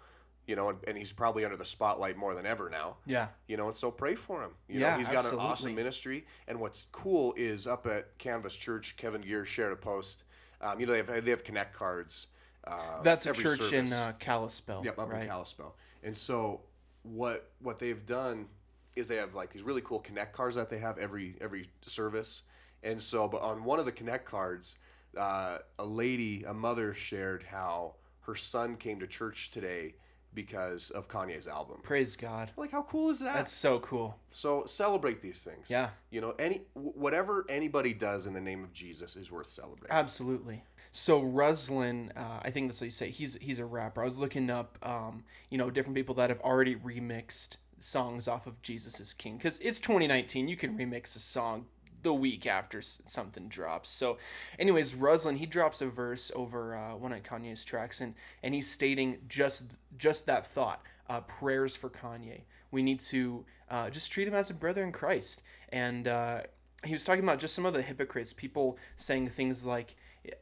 [0.49, 2.97] You know, and, and he's probably under the spotlight more than ever now.
[3.05, 3.27] Yeah.
[3.47, 4.49] You know, and so pray for him.
[4.67, 6.25] You Yeah, know, he's got an awesome ministry.
[6.47, 10.23] And what's cool is up at Canvas Church, Kevin Gear shared a post.
[10.59, 12.29] Um, you know, they have they have connect cards.
[12.65, 13.93] Um, That's a church in service.
[13.93, 14.81] uh, Kalispell.
[14.83, 15.21] Yep, up right?
[15.21, 15.75] in Kalispell.
[16.01, 16.61] And so
[17.03, 18.47] what what they've done
[18.95, 22.41] is they have like these really cool connect cards that they have every every service.
[22.81, 24.77] And so, but on one of the connect cards,
[25.15, 29.93] uh, a lady, a mother, shared how her son came to church today
[30.33, 31.79] because of Kanye's album.
[31.83, 32.51] Praise God.
[32.55, 33.33] Like, how cool is that?
[33.33, 34.17] That's so cool.
[34.31, 35.69] so celebrate these things.
[35.69, 35.89] Yeah.
[36.11, 39.95] You know, any whatever anybody does in the name of Jesus is worth celebrating.
[39.95, 40.63] Absolutely.
[40.91, 43.09] So Ruslan, uh, I think that's how you say.
[43.09, 44.01] He's he's a rapper.
[44.01, 48.47] I was looking up, um, you know, different people that have already remixed songs off
[48.47, 50.47] of Jesus is King because it's 2019.
[50.47, 51.65] You can remix a song
[52.01, 53.89] the week after something drops.
[53.89, 54.17] So,
[54.57, 58.69] anyways, Ruslan he drops a verse over uh, one of Kanye's tracks, and and he's
[58.69, 60.81] stating just just that thought.
[61.09, 62.41] Uh, prayers for Kanye.
[62.69, 65.41] We need to uh, just treat him as a brother in Christ.
[65.69, 66.41] And uh,
[66.85, 69.95] he was talking about just some of the hypocrites, people saying things like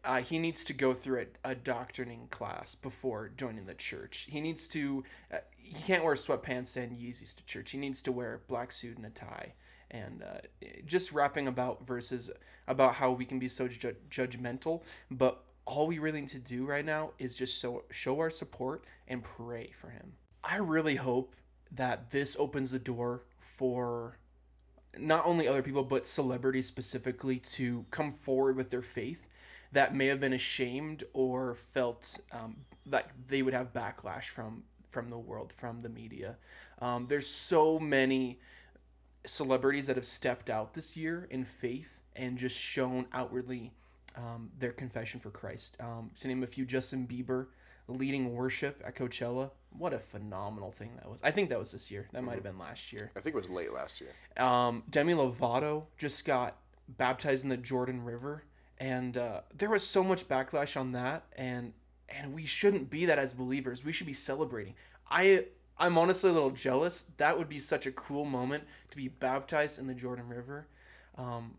[0.04, 4.28] uh, he needs to go through a, a doctrining class before joining the church.
[4.30, 7.72] He needs to, uh, he can't wear sweatpants and Yeezys to church.
[7.72, 9.54] He needs to wear a black suit and a tie.
[9.90, 12.30] And uh, just rapping about verses
[12.68, 16.66] about how we can be so ju- judgmental, but all we really need to do
[16.66, 20.14] right now is just so, show our support and pray for him.
[20.44, 21.36] I really hope
[21.72, 24.18] that this opens the door for
[24.98, 29.28] not only other people but celebrities specifically to come forward with their faith
[29.74, 32.56] that may have been ashamed or felt um,
[32.90, 36.38] like they would have backlash from from the world from the media
[36.82, 38.40] um, there's so many
[39.28, 43.74] celebrities that have stepped out this year in faith and just shown outwardly
[44.16, 45.78] um, their confession for Christ.
[45.80, 47.48] Um, to name a few, Justin Bieber
[47.88, 49.52] leading worship at Coachella.
[49.78, 51.20] What a phenomenal thing that was.
[51.24, 52.08] I think that was this year.
[52.12, 53.12] That might have been last year.
[53.16, 54.10] I think it was late last year.
[54.38, 58.44] Um, Demi Lovato just got baptized in the Jordan River,
[58.80, 61.74] and uh, there was so much backlash on that, and
[62.10, 63.84] and we shouldn't be that as believers.
[63.84, 64.76] We should be celebrating.
[65.10, 65.46] I
[65.80, 67.06] I'm honestly a little jealous.
[67.18, 70.68] That would be such a cool moment to be baptized in the Jordan River.
[71.18, 71.56] Um,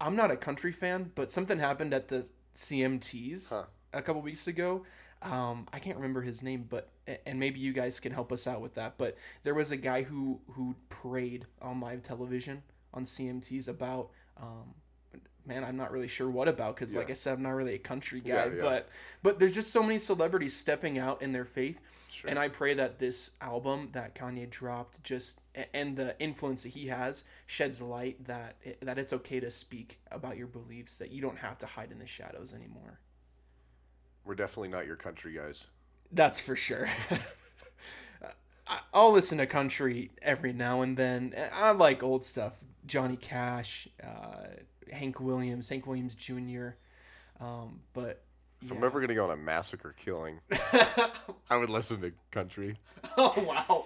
[0.00, 4.84] I'm not a country fan, but something happened at the CMTs a couple weeks ago.
[5.22, 6.90] Um, I can't remember his name, but
[7.26, 8.98] and maybe you guys can help us out with that.
[8.98, 12.62] But there was a guy who who prayed on live television
[12.94, 14.10] on CMTs about.
[14.40, 14.74] Um,
[15.48, 17.78] man, I'm not really sure what about because, like I said, I'm not really a
[17.78, 18.28] country guy.
[18.34, 18.62] Yeah, yeah.
[18.62, 18.88] But
[19.22, 21.80] but there's just so many celebrities stepping out in their faith,
[22.10, 22.28] Sure.
[22.30, 25.40] and I pray that this album that Kanye dropped just
[25.74, 29.98] and the influence that he has sheds light that it, that it's okay to speak
[30.12, 33.00] about your beliefs that you don't have to hide in the shadows anymore.
[34.24, 35.68] We're definitely not your country guys.
[36.12, 36.86] That's for sure.
[38.66, 41.34] I- I'll listen to country every now and then.
[41.52, 42.54] I like old stuff.
[42.86, 44.46] Johnny Cash, uh,
[44.92, 46.68] Hank Williams, Hank Williams Jr.
[47.40, 48.22] Um, but
[48.62, 50.40] If I'm ever gonna go on a massacre killing,
[51.50, 52.76] I would listen to country.
[53.16, 53.84] oh wow,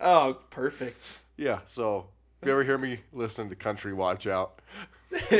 [0.00, 1.20] oh perfect.
[1.36, 1.60] Yeah.
[1.64, 2.08] So
[2.40, 4.60] if you ever hear me listening to country, watch out.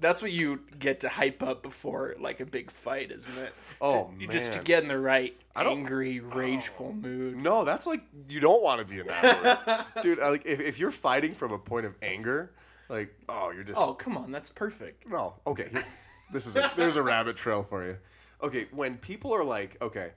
[0.00, 3.52] That's what you get to hype up before like a big fight, isn't it?
[3.82, 5.70] Oh, To- just to get in the right don't- Oh.
[5.72, 7.36] angry, rageful mood.
[7.36, 10.18] No, that's like you don't want to be in that mood, dude.
[10.18, 12.50] Like if, if you're fighting from a point of anger,
[12.90, 15.08] like oh, you're just Oh come on, that's perfect.
[15.08, 15.34] No.
[15.46, 15.68] Okay.
[15.70, 15.84] Here,
[16.32, 17.96] this is a, there's a rabbit trail for you.
[18.42, 20.12] Okay, when people are like, okay,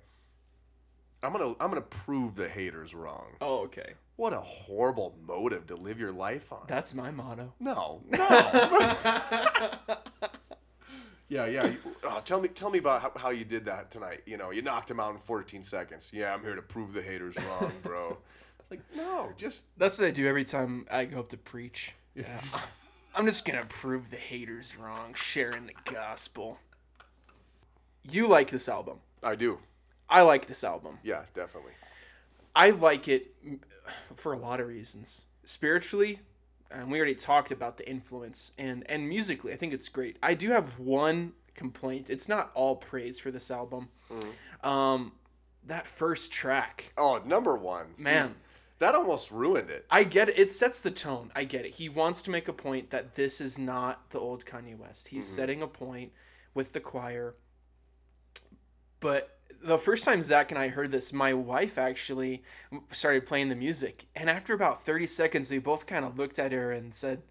[1.22, 3.28] I'm gonna I'm gonna prove the haters wrong.
[3.42, 6.64] Oh okay, What a horrible motive to live your life on.
[6.68, 7.54] that's my motto.
[7.60, 8.20] no, no.
[11.30, 11.66] yeah, yeah.
[11.68, 14.22] you- oh, tell me tell me about how, how you did that tonight.
[14.26, 16.12] You know, you knocked him out in 14 seconds.
[16.14, 18.18] Yeah, I'm here to prove the haters wrong, bro.
[18.60, 21.94] It's like no, just That's what I do every time I go up to preach.
[22.16, 22.40] Yeah.
[23.16, 26.60] I'm just gonna prove the haters wrong, sharing the gospel.
[28.10, 28.98] You like this album.
[29.24, 29.60] I do.
[30.10, 31.00] I like this album.
[31.04, 31.74] Yeah, definitely.
[32.56, 33.34] I like it
[34.16, 35.26] for a lot of reasons.
[35.44, 36.20] Spiritually,
[36.72, 40.18] and we already talked about the influence, and and musically, I think it's great.
[40.22, 42.10] I do have one complaint.
[42.10, 43.90] It's not all praise for this album.
[44.64, 45.14] Um,
[45.66, 48.36] that first track, Oh, number one, man.
[48.80, 49.86] That almost ruined it.
[49.90, 50.38] I get it.
[50.38, 51.32] It sets the tone.
[51.36, 51.76] I get it.
[51.76, 55.10] He wants to make a point that this is not the old Kanye West.
[55.10, 55.36] He's mm-hmm.
[55.36, 56.12] setting a point
[56.54, 57.36] with the choir.
[59.00, 62.44] But the first time Zach and I heard this, my wife actually
[62.92, 64.06] started playing the music.
[64.16, 67.22] And after about 30 seconds, we both kind of looked at her and said,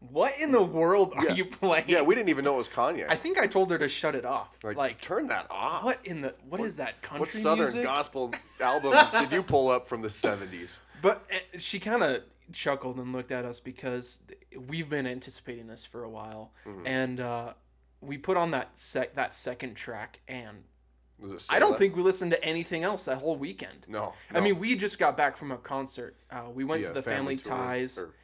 [0.00, 1.34] What in the world are Yeah.
[1.34, 1.84] you playing?
[1.86, 3.06] Yeah, we didn't even know it was Kanye.
[3.08, 4.48] I think I told her to shut it off.
[4.64, 5.84] like, Like, turn that off.
[5.84, 7.82] what in the what is that country What southern music?
[7.84, 10.80] gospel album did you pull up from the seventies?
[11.02, 14.20] But uh, she kind of chuckled and looked at us because
[14.68, 16.86] we've been anticipating this for a while, Mm-hmm.
[16.86, 17.52] and uh,
[18.00, 20.64] we put on that sec that second track, and
[21.50, 23.84] I don't think we listened to anything else that whole weekend.
[23.86, 26.16] No, I mean, we just got back from a concert.
[26.30, 28.14] Uh, we went Yeah, to the Family, tours, Ties, or-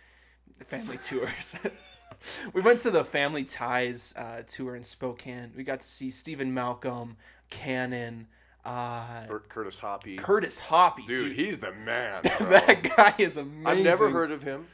[0.66, 1.56] Family Tours.
[2.52, 5.52] we went to the Family Ties uh, tour in Spokane.
[5.56, 7.16] We got to see Steven Malcolm,
[7.50, 8.26] Canon,
[8.64, 10.16] uh, or Curtis Hoppy.
[10.16, 11.04] Curtis Hoppy.
[11.06, 12.22] Dude, Dude, he's the man.
[12.40, 13.66] that guy is amazing.
[13.66, 14.66] I've never heard of him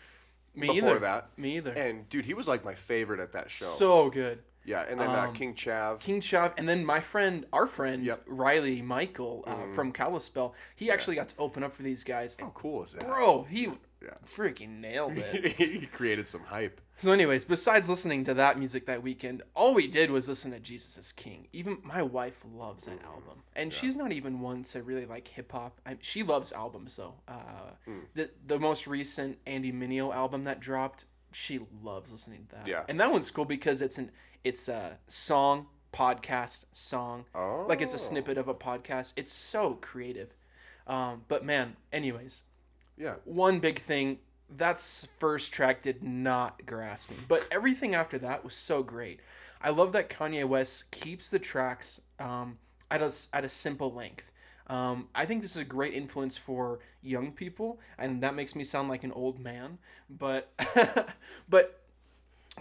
[0.54, 0.98] Me before either.
[1.00, 1.28] that.
[1.36, 1.72] Me either.
[1.72, 3.66] And dude, he was like my favorite at that show.
[3.66, 4.38] so good.
[4.64, 6.00] yeah, and then uh, um, King Chav.
[6.02, 8.24] King Chav, and then my friend, our friend Yep.
[8.24, 8.36] Mm-hmm.
[8.36, 12.36] Riley Michael uh, from Kalispell, he actually got to open up for these guys.
[12.40, 13.04] How cool is that?
[13.04, 13.68] bro, he
[14.02, 14.14] Yeah.
[14.26, 15.52] freaking nailed it.
[15.56, 16.80] he created some hype.
[16.96, 20.58] so, anyways, besides listening to that music that weekend, all we did was listen to
[20.60, 21.46] Jesus is King.
[21.52, 25.52] Even my wife loves that album, and she's not even one to really like hip
[25.52, 25.80] hop.
[25.86, 27.14] I- She loves albums though.
[27.28, 27.98] Uh, Hmm.
[28.14, 32.66] The the most recent Andy Mineo album that dropped, she loves listening to that.
[32.66, 32.84] Yeah.
[32.88, 34.10] and that one's cool because it's an
[34.44, 37.26] it's a song podcast song.
[37.34, 39.12] Oh, Like it's a snippet of a podcast.
[39.16, 40.34] It's so creative.
[40.86, 42.42] Um, but man, anyways,
[42.96, 43.14] Yeah.
[43.24, 44.18] one big thing
[44.50, 44.78] that
[45.18, 49.20] first track did not grasp me but everything after that was so great.
[49.60, 52.58] I love that kanye west keeps the tracks um,
[52.90, 54.32] at, a, at a simple length.
[54.68, 58.62] Um, i think this is a great influence for young people and that makes me
[58.64, 59.78] sound like an old man
[60.08, 60.52] but
[61.48, 61.80] but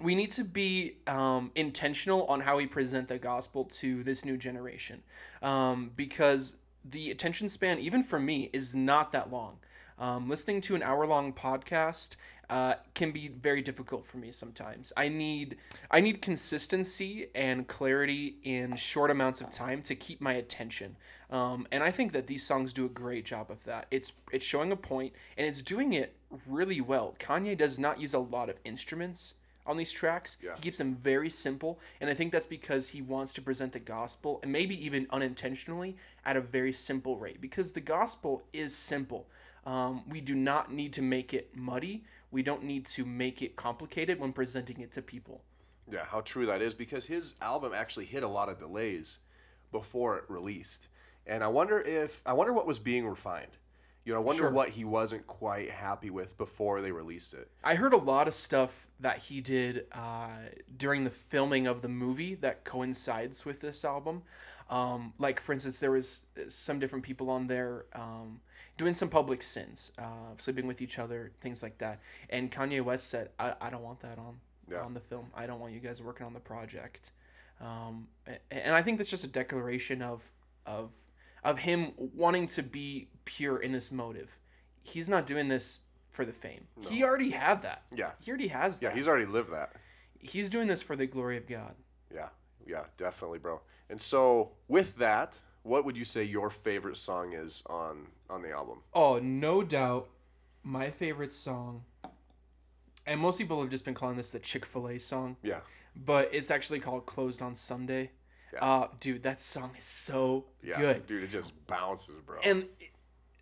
[0.02, 4.38] we need to be um, intentional on how we present the gospel to this new
[4.38, 5.04] generation
[5.42, 9.60] um, because the attention span even for me is not that long
[10.02, 12.16] um, listening to an hour long podcast
[12.50, 15.56] uh, can be very difficult for me sometimes i need
[15.90, 20.98] i need consistency and clarity in short amounts of time to keep my attention
[21.30, 24.44] um, and i think that these songs do a great job of that it's it's
[24.44, 26.14] showing a point and it's doing it
[26.46, 29.36] really well kanye does not use a lot of instruments
[29.66, 30.38] on these tracks.
[30.44, 30.56] Yeah.
[30.56, 33.80] He keeps them very simple, and I think that's because he wants to present the
[33.80, 37.40] gospel, and maybe even unintentionally, at a very simple rate.
[37.40, 39.28] Because the gospel is simple.
[39.66, 42.04] Um, we do not need to make it muddy.
[42.32, 45.44] We don't need to make it complicated when presenting it to people.
[45.92, 49.20] Yeah, how true that is because his album actually hit a lot of delays
[49.72, 50.88] before it released.
[51.28, 53.58] And I wonder if I wonder what was being refined.
[54.04, 54.50] You know, I wonder Sure.
[54.52, 57.52] what he wasn't quite happy with before they released it.
[57.64, 60.30] I heard a lot of stuff that he did uh,
[60.76, 64.24] during the filming of the movie that coincides with this album.
[64.72, 68.42] Um, like, for instance, there was some different people on there um,
[68.82, 72.00] doing some public sins, uh, sleeping with each other, things like that.
[72.30, 74.82] And Kanye West said, "I, I don't want that on Yeah.
[74.82, 75.28] on the film.
[75.36, 77.12] I don't want you guys working on the project."
[77.60, 80.32] Um, a- and I think that's just a declaration of
[80.66, 80.90] of
[81.44, 84.40] of him wanting to be pure in this motive.
[84.84, 86.68] He's not doing this for the fame.
[86.90, 87.84] He already had that.
[87.94, 88.14] Yeah.
[88.20, 88.88] He already has that.
[88.88, 89.76] Yeah, he's already lived that.
[90.20, 91.76] he's doing this for the glory of God.
[92.14, 92.30] Yeah,
[92.68, 93.62] yeah, definitely, bro.
[93.90, 98.52] And so, with that, what would you say your favorite song is on on the
[98.52, 98.80] album?
[98.94, 100.10] Oh, no doubt,
[100.64, 101.84] my favorite song,
[103.06, 105.62] and most people have just been calling this the Chick Fil A song, Yeah,
[105.96, 108.12] but it's actually called "Closed on Sunday."
[108.54, 108.60] Yeah.
[108.66, 111.08] Uh, dude, that song is so yeah, good.
[111.08, 112.40] dude, it just bounces, bro.
[112.44, 112.66] and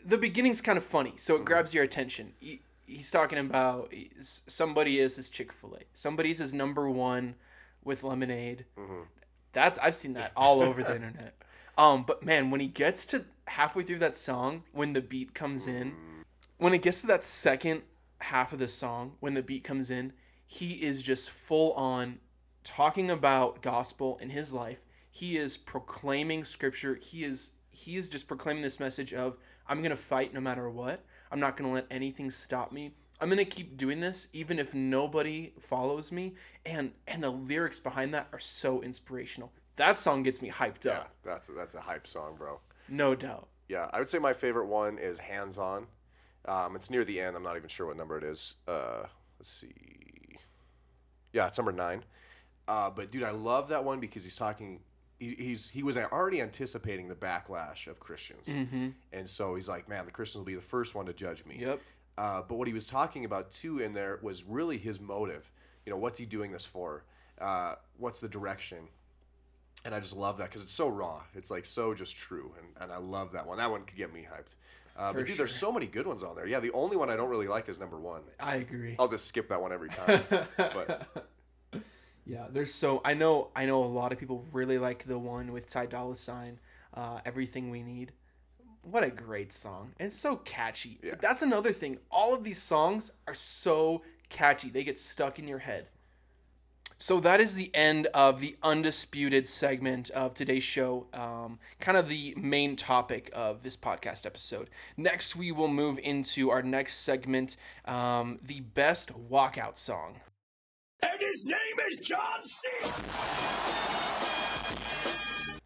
[0.05, 2.33] the beginning's kind of funny, so it grabs your attention.
[2.39, 7.35] He, he's talking about somebody is his Chick Fil A, somebody's his number one
[7.83, 8.65] with lemonade.
[9.51, 11.33] That's I've seen that all over the internet.
[11.79, 15.65] Um, but man, when he gets to halfway through that song, when the beat comes
[15.65, 15.93] in,
[16.57, 17.83] when it gets to that second
[18.17, 20.11] half of the song, when the beat comes in,
[20.45, 22.19] he is just full on
[22.65, 24.81] talking about gospel in his life.
[25.09, 26.99] He is proclaiming scripture.
[27.01, 30.69] He is he is just proclaiming this message of I'm going to fight no matter
[30.69, 31.05] what.
[31.31, 32.91] I'm not going to let anything stop me.
[33.21, 36.35] I'm going to keep doing this even if nobody follows me.
[36.65, 39.53] And and the lyrics behind that are so inspirational.
[39.79, 41.09] That song gets me hyped up.
[41.25, 42.59] yeah, that's a, that's a hype song, bro.
[42.89, 43.47] No doubt.
[43.69, 45.87] Yeah, I would say my favorite one is Hands On.
[46.45, 47.37] Um, it's near the end.
[47.37, 48.55] I'm not even sure what number it is.
[48.67, 49.03] Uh,
[49.39, 50.37] let's see.
[51.31, 52.03] Yeah, it's number nine.
[52.67, 54.81] Uh, but dude, I love that one because he's talking.
[55.17, 58.53] He, he's he was already anticipating the backlash of Christians,
[59.13, 61.55] and so he's like, "Man, the Christians will be the first one to judge me."
[61.57, 61.81] Yep.
[62.17, 65.49] Uh, but what he was talking about too in there was really his motive.
[65.85, 67.05] You know, what's he doing this for?
[67.39, 68.89] Uh, what's the direction?
[69.85, 71.23] And I just love that because it's so raw.
[71.33, 73.57] It's like so just true, and, and I love that one.
[73.57, 74.55] That one could get me hyped.
[74.97, 76.45] Uh, but dude, there's so many good ones on there.
[76.45, 78.21] Yeah, the only one I don't really like is number one.
[78.39, 78.97] I agree.
[78.99, 80.23] I'll just skip that one every time.
[80.57, 81.07] but
[82.29, 85.51] Yeah, there's so I know I know a lot of people really like the one
[85.51, 86.59] with Ty Dolla Sign,
[86.93, 88.11] uh, "Everything We Need."
[88.83, 89.93] What a great song!
[89.99, 90.99] And so catchy.
[91.01, 91.15] Yeah.
[91.19, 91.97] That's another thing.
[92.11, 95.87] All of these songs are so catchy; they get stuck in your head.
[97.01, 101.07] So that is the end of the undisputed segment of today's show.
[101.13, 104.69] Um, kind of the main topic of this podcast episode.
[104.97, 110.19] Next, we will move into our next segment, um, the best walkout song.
[111.01, 111.55] And his name
[111.89, 112.67] is John C.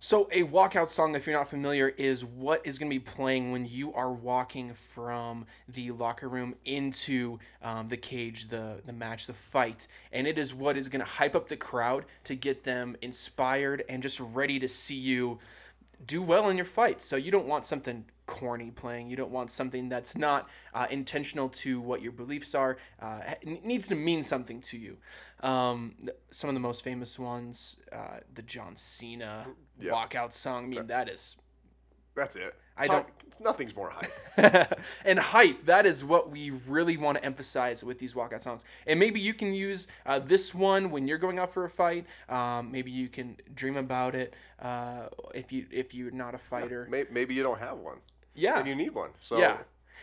[0.06, 3.54] So, a walkout song, if you're not familiar, is what is going to be playing
[3.54, 9.28] when you are walking from the locker room into um, the cage, the, the match,
[9.28, 9.88] the fight.
[10.12, 13.86] And it is what is going to hype up the crowd to get them inspired
[13.88, 15.40] and just ready to see you
[16.06, 17.02] do well in your fight.
[17.02, 19.10] So, you don't want something corny playing.
[19.10, 22.78] You don't want something that's not uh, intentional to what your beliefs are.
[23.02, 24.98] Uh, it needs to mean something to you.
[25.42, 25.96] Um,
[26.32, 29.48] some of the most famous ones, uh, the John Cena
[29.82, 30.66] walkout song.
[30.66, 31.36] I mean, that is
[32.16, 32.56] that's it.
[32.76, 34.80] I Talk- Nothing's more hype.
[35.06, 35.62] and hype.
[35.66, 38.64] That is what we really want to emphasize with these walkout songs.
[38.88, 42.06] And maybe you can use uh, this one when you're going out for a fight.
[42.30, 46.88] Um, maybe you can dream about it uh, if you if you're not a fighter.
[46.90, 47.98] May- Maybe you don't have one.
[48.36, 48.60] Yeah.
[48.60, 49.12] And you need one.
[49.20, 49.58] So Yeah.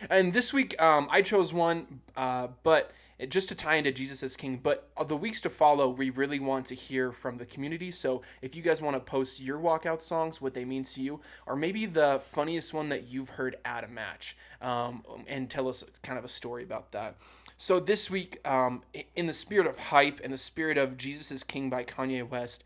[0.09, 4.23] And this week, um, I chose one, uh, but it- just to tie into Jesus
[4.23, 4.57] as King.
[4.57, 7.91] But the weeks to follow, we really want to hear from the community.
[7.91, 11.21] So if you guys want to post your walkout songs, what they mean to you,
[11.45, 15.83] or maybe the funniest one that you've heard at a match, um, and tell us
[16.01, 17.17] kind of a story about that.
[17.59, 18.81] So this week, um,
[19.15, 22.63] in the spirit of hype and the spirit of Jesus is King by Kanye West,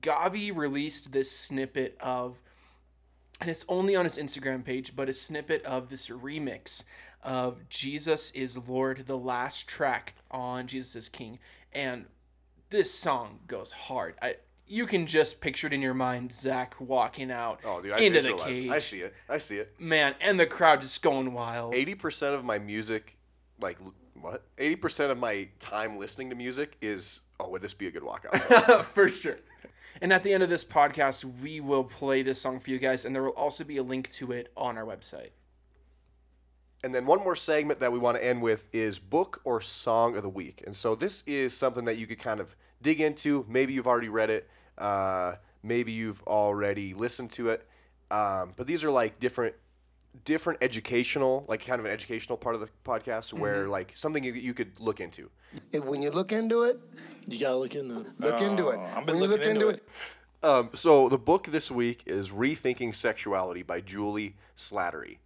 [0.00, 2.42] GAWVI released this snippet of
[3.42, 6.84] and it's only on his Instagram page, but a snippet of this remix
[7.24, 11.40] of Jesus is Lord, the last track on Jesus is King.
[11.72, 12.06] And
[12.70, 14.14] this song goes hard.
[14.22, 14.36] I
[14.68, 18.22] you can just picture it in your mind, Zach walking out Oh, dude, I into
[18.22, 18.70] the cage.
[18.70, 19.12] I see it.
[19.28, 19.74] I see it.
[19.76, 21.74] Man, and the crowd just going wild.
[21.74, 23.16] Eighty percent of my music,
[23.60, 23.76] like
[24.14, 24.44] what?
[24.56, 28.04] Eighty percent of my time listening to music is, oh, would this be a good
[28.04, 28.84] walkout?
[28.84, 29.38] for sure.
[30.02, 33.04] And at the end of this podcast, we will play this song for you guys,
[33.04, 35.30] and there will also be a link to it on our website.
[36.82, 40.16] And then one more segment that we want to end with is book or song
[40.16, 40.64] of the week.
[40.66, 43.46] And so this is something that you could kind of dig into.
[43.48, 44.50] Maybe you've already read it.
[44.76, 47.64] Uh, maybe you've already listened to it.
[48.10, 49.54] Um, but these are like different,
[50.24, 54.42] different educational, like kind of an educational part of the podcast where like something that
[54.42, 55.30] you could look into.
[55.72, 56.78] When you look into it,
[57.26, 58.06] You gotta look into it.
[58.18, 58.78] look into it.
[58.78, 59.88] I've been when you look looking into, into it,
[60.42, 65.18] Um, so the book this week is Rethinking Sexuality by Juli Slattery,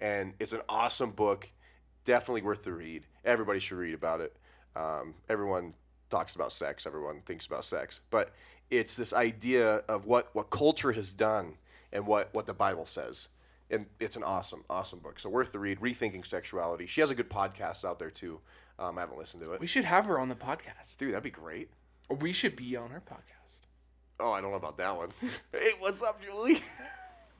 [0.00, 1.50] and it's an awesome book.
[2.04, 3.04] Definitely worth the read.
[3.24, 4.36] Everybody should read about it.
[4.76, 5.74] Um, everyone
[6.10, 6.86] talks about sex.
[6.86, 8.32] Everyone thinks about sex, but
[8.70, 11.54] it's this idea of what what culture has done
[11.92, 13.28] and what what the Bible says.
[13.70, 15.18] And it's an awesome, awesome book.
[15.18, 15.80] So worth the read.
[15.80, 16.86] Rethinking Sexuality.
[16.86, 18.40] She has a good podcast out there too.
[18.78, 19.60] Um, I haven't listened to it.
[19.60, 20.96] We should have her on the podcast.
[20.98, 21.70] Dude, that'd be great.
[22.08, 23.62] Or we should be on her podcast.
[24.20, 25.08] Oh, I don't know about that one.
[25.52, 26.56] hey, what's up, Juli?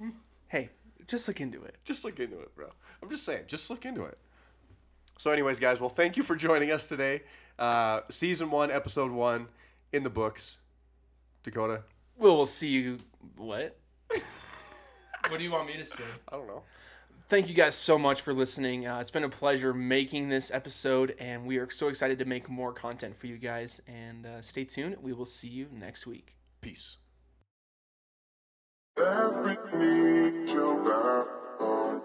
[0.49, 0.70] Hey,
[1.09, 1.77] just look into it.
[1.85, 2.68] just look into it, bro.
[3.03, 4.16] I'm just saying, just look into it.
[5.18, 7.22] So, anyways, guys, well, thank you for joining us today.
[7.59, 9.49] Uh, season one, episode one,
[9.93, 10.59] in the books.
[11.43, 11.83] Dakota,
[12.18, 12.99] Well, we'll see you.
[13.37, 13.77] What?
[15.29, 16.05] what do you want me to say?
[16.29, 16.62] I don't know.
[17.29, 18.87] Thank you guys so much for listening.
[18.87, 22.51] Uh, it's been a pleasure making this episode, and we are so excited to make
[22.51, 23.81] more content for you guys.
[23.89, 24.97] And uh, stay tuned.
[25.01, 26.37] We will see you next week.
[26.61, 26.99] Peace.
[28.99, 32.03] Every need to bow,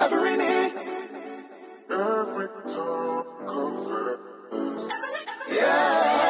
[0.00, 0.72] Every need,
[1.90, 4.18] every tongue confess.
[5.50, 6.25] Every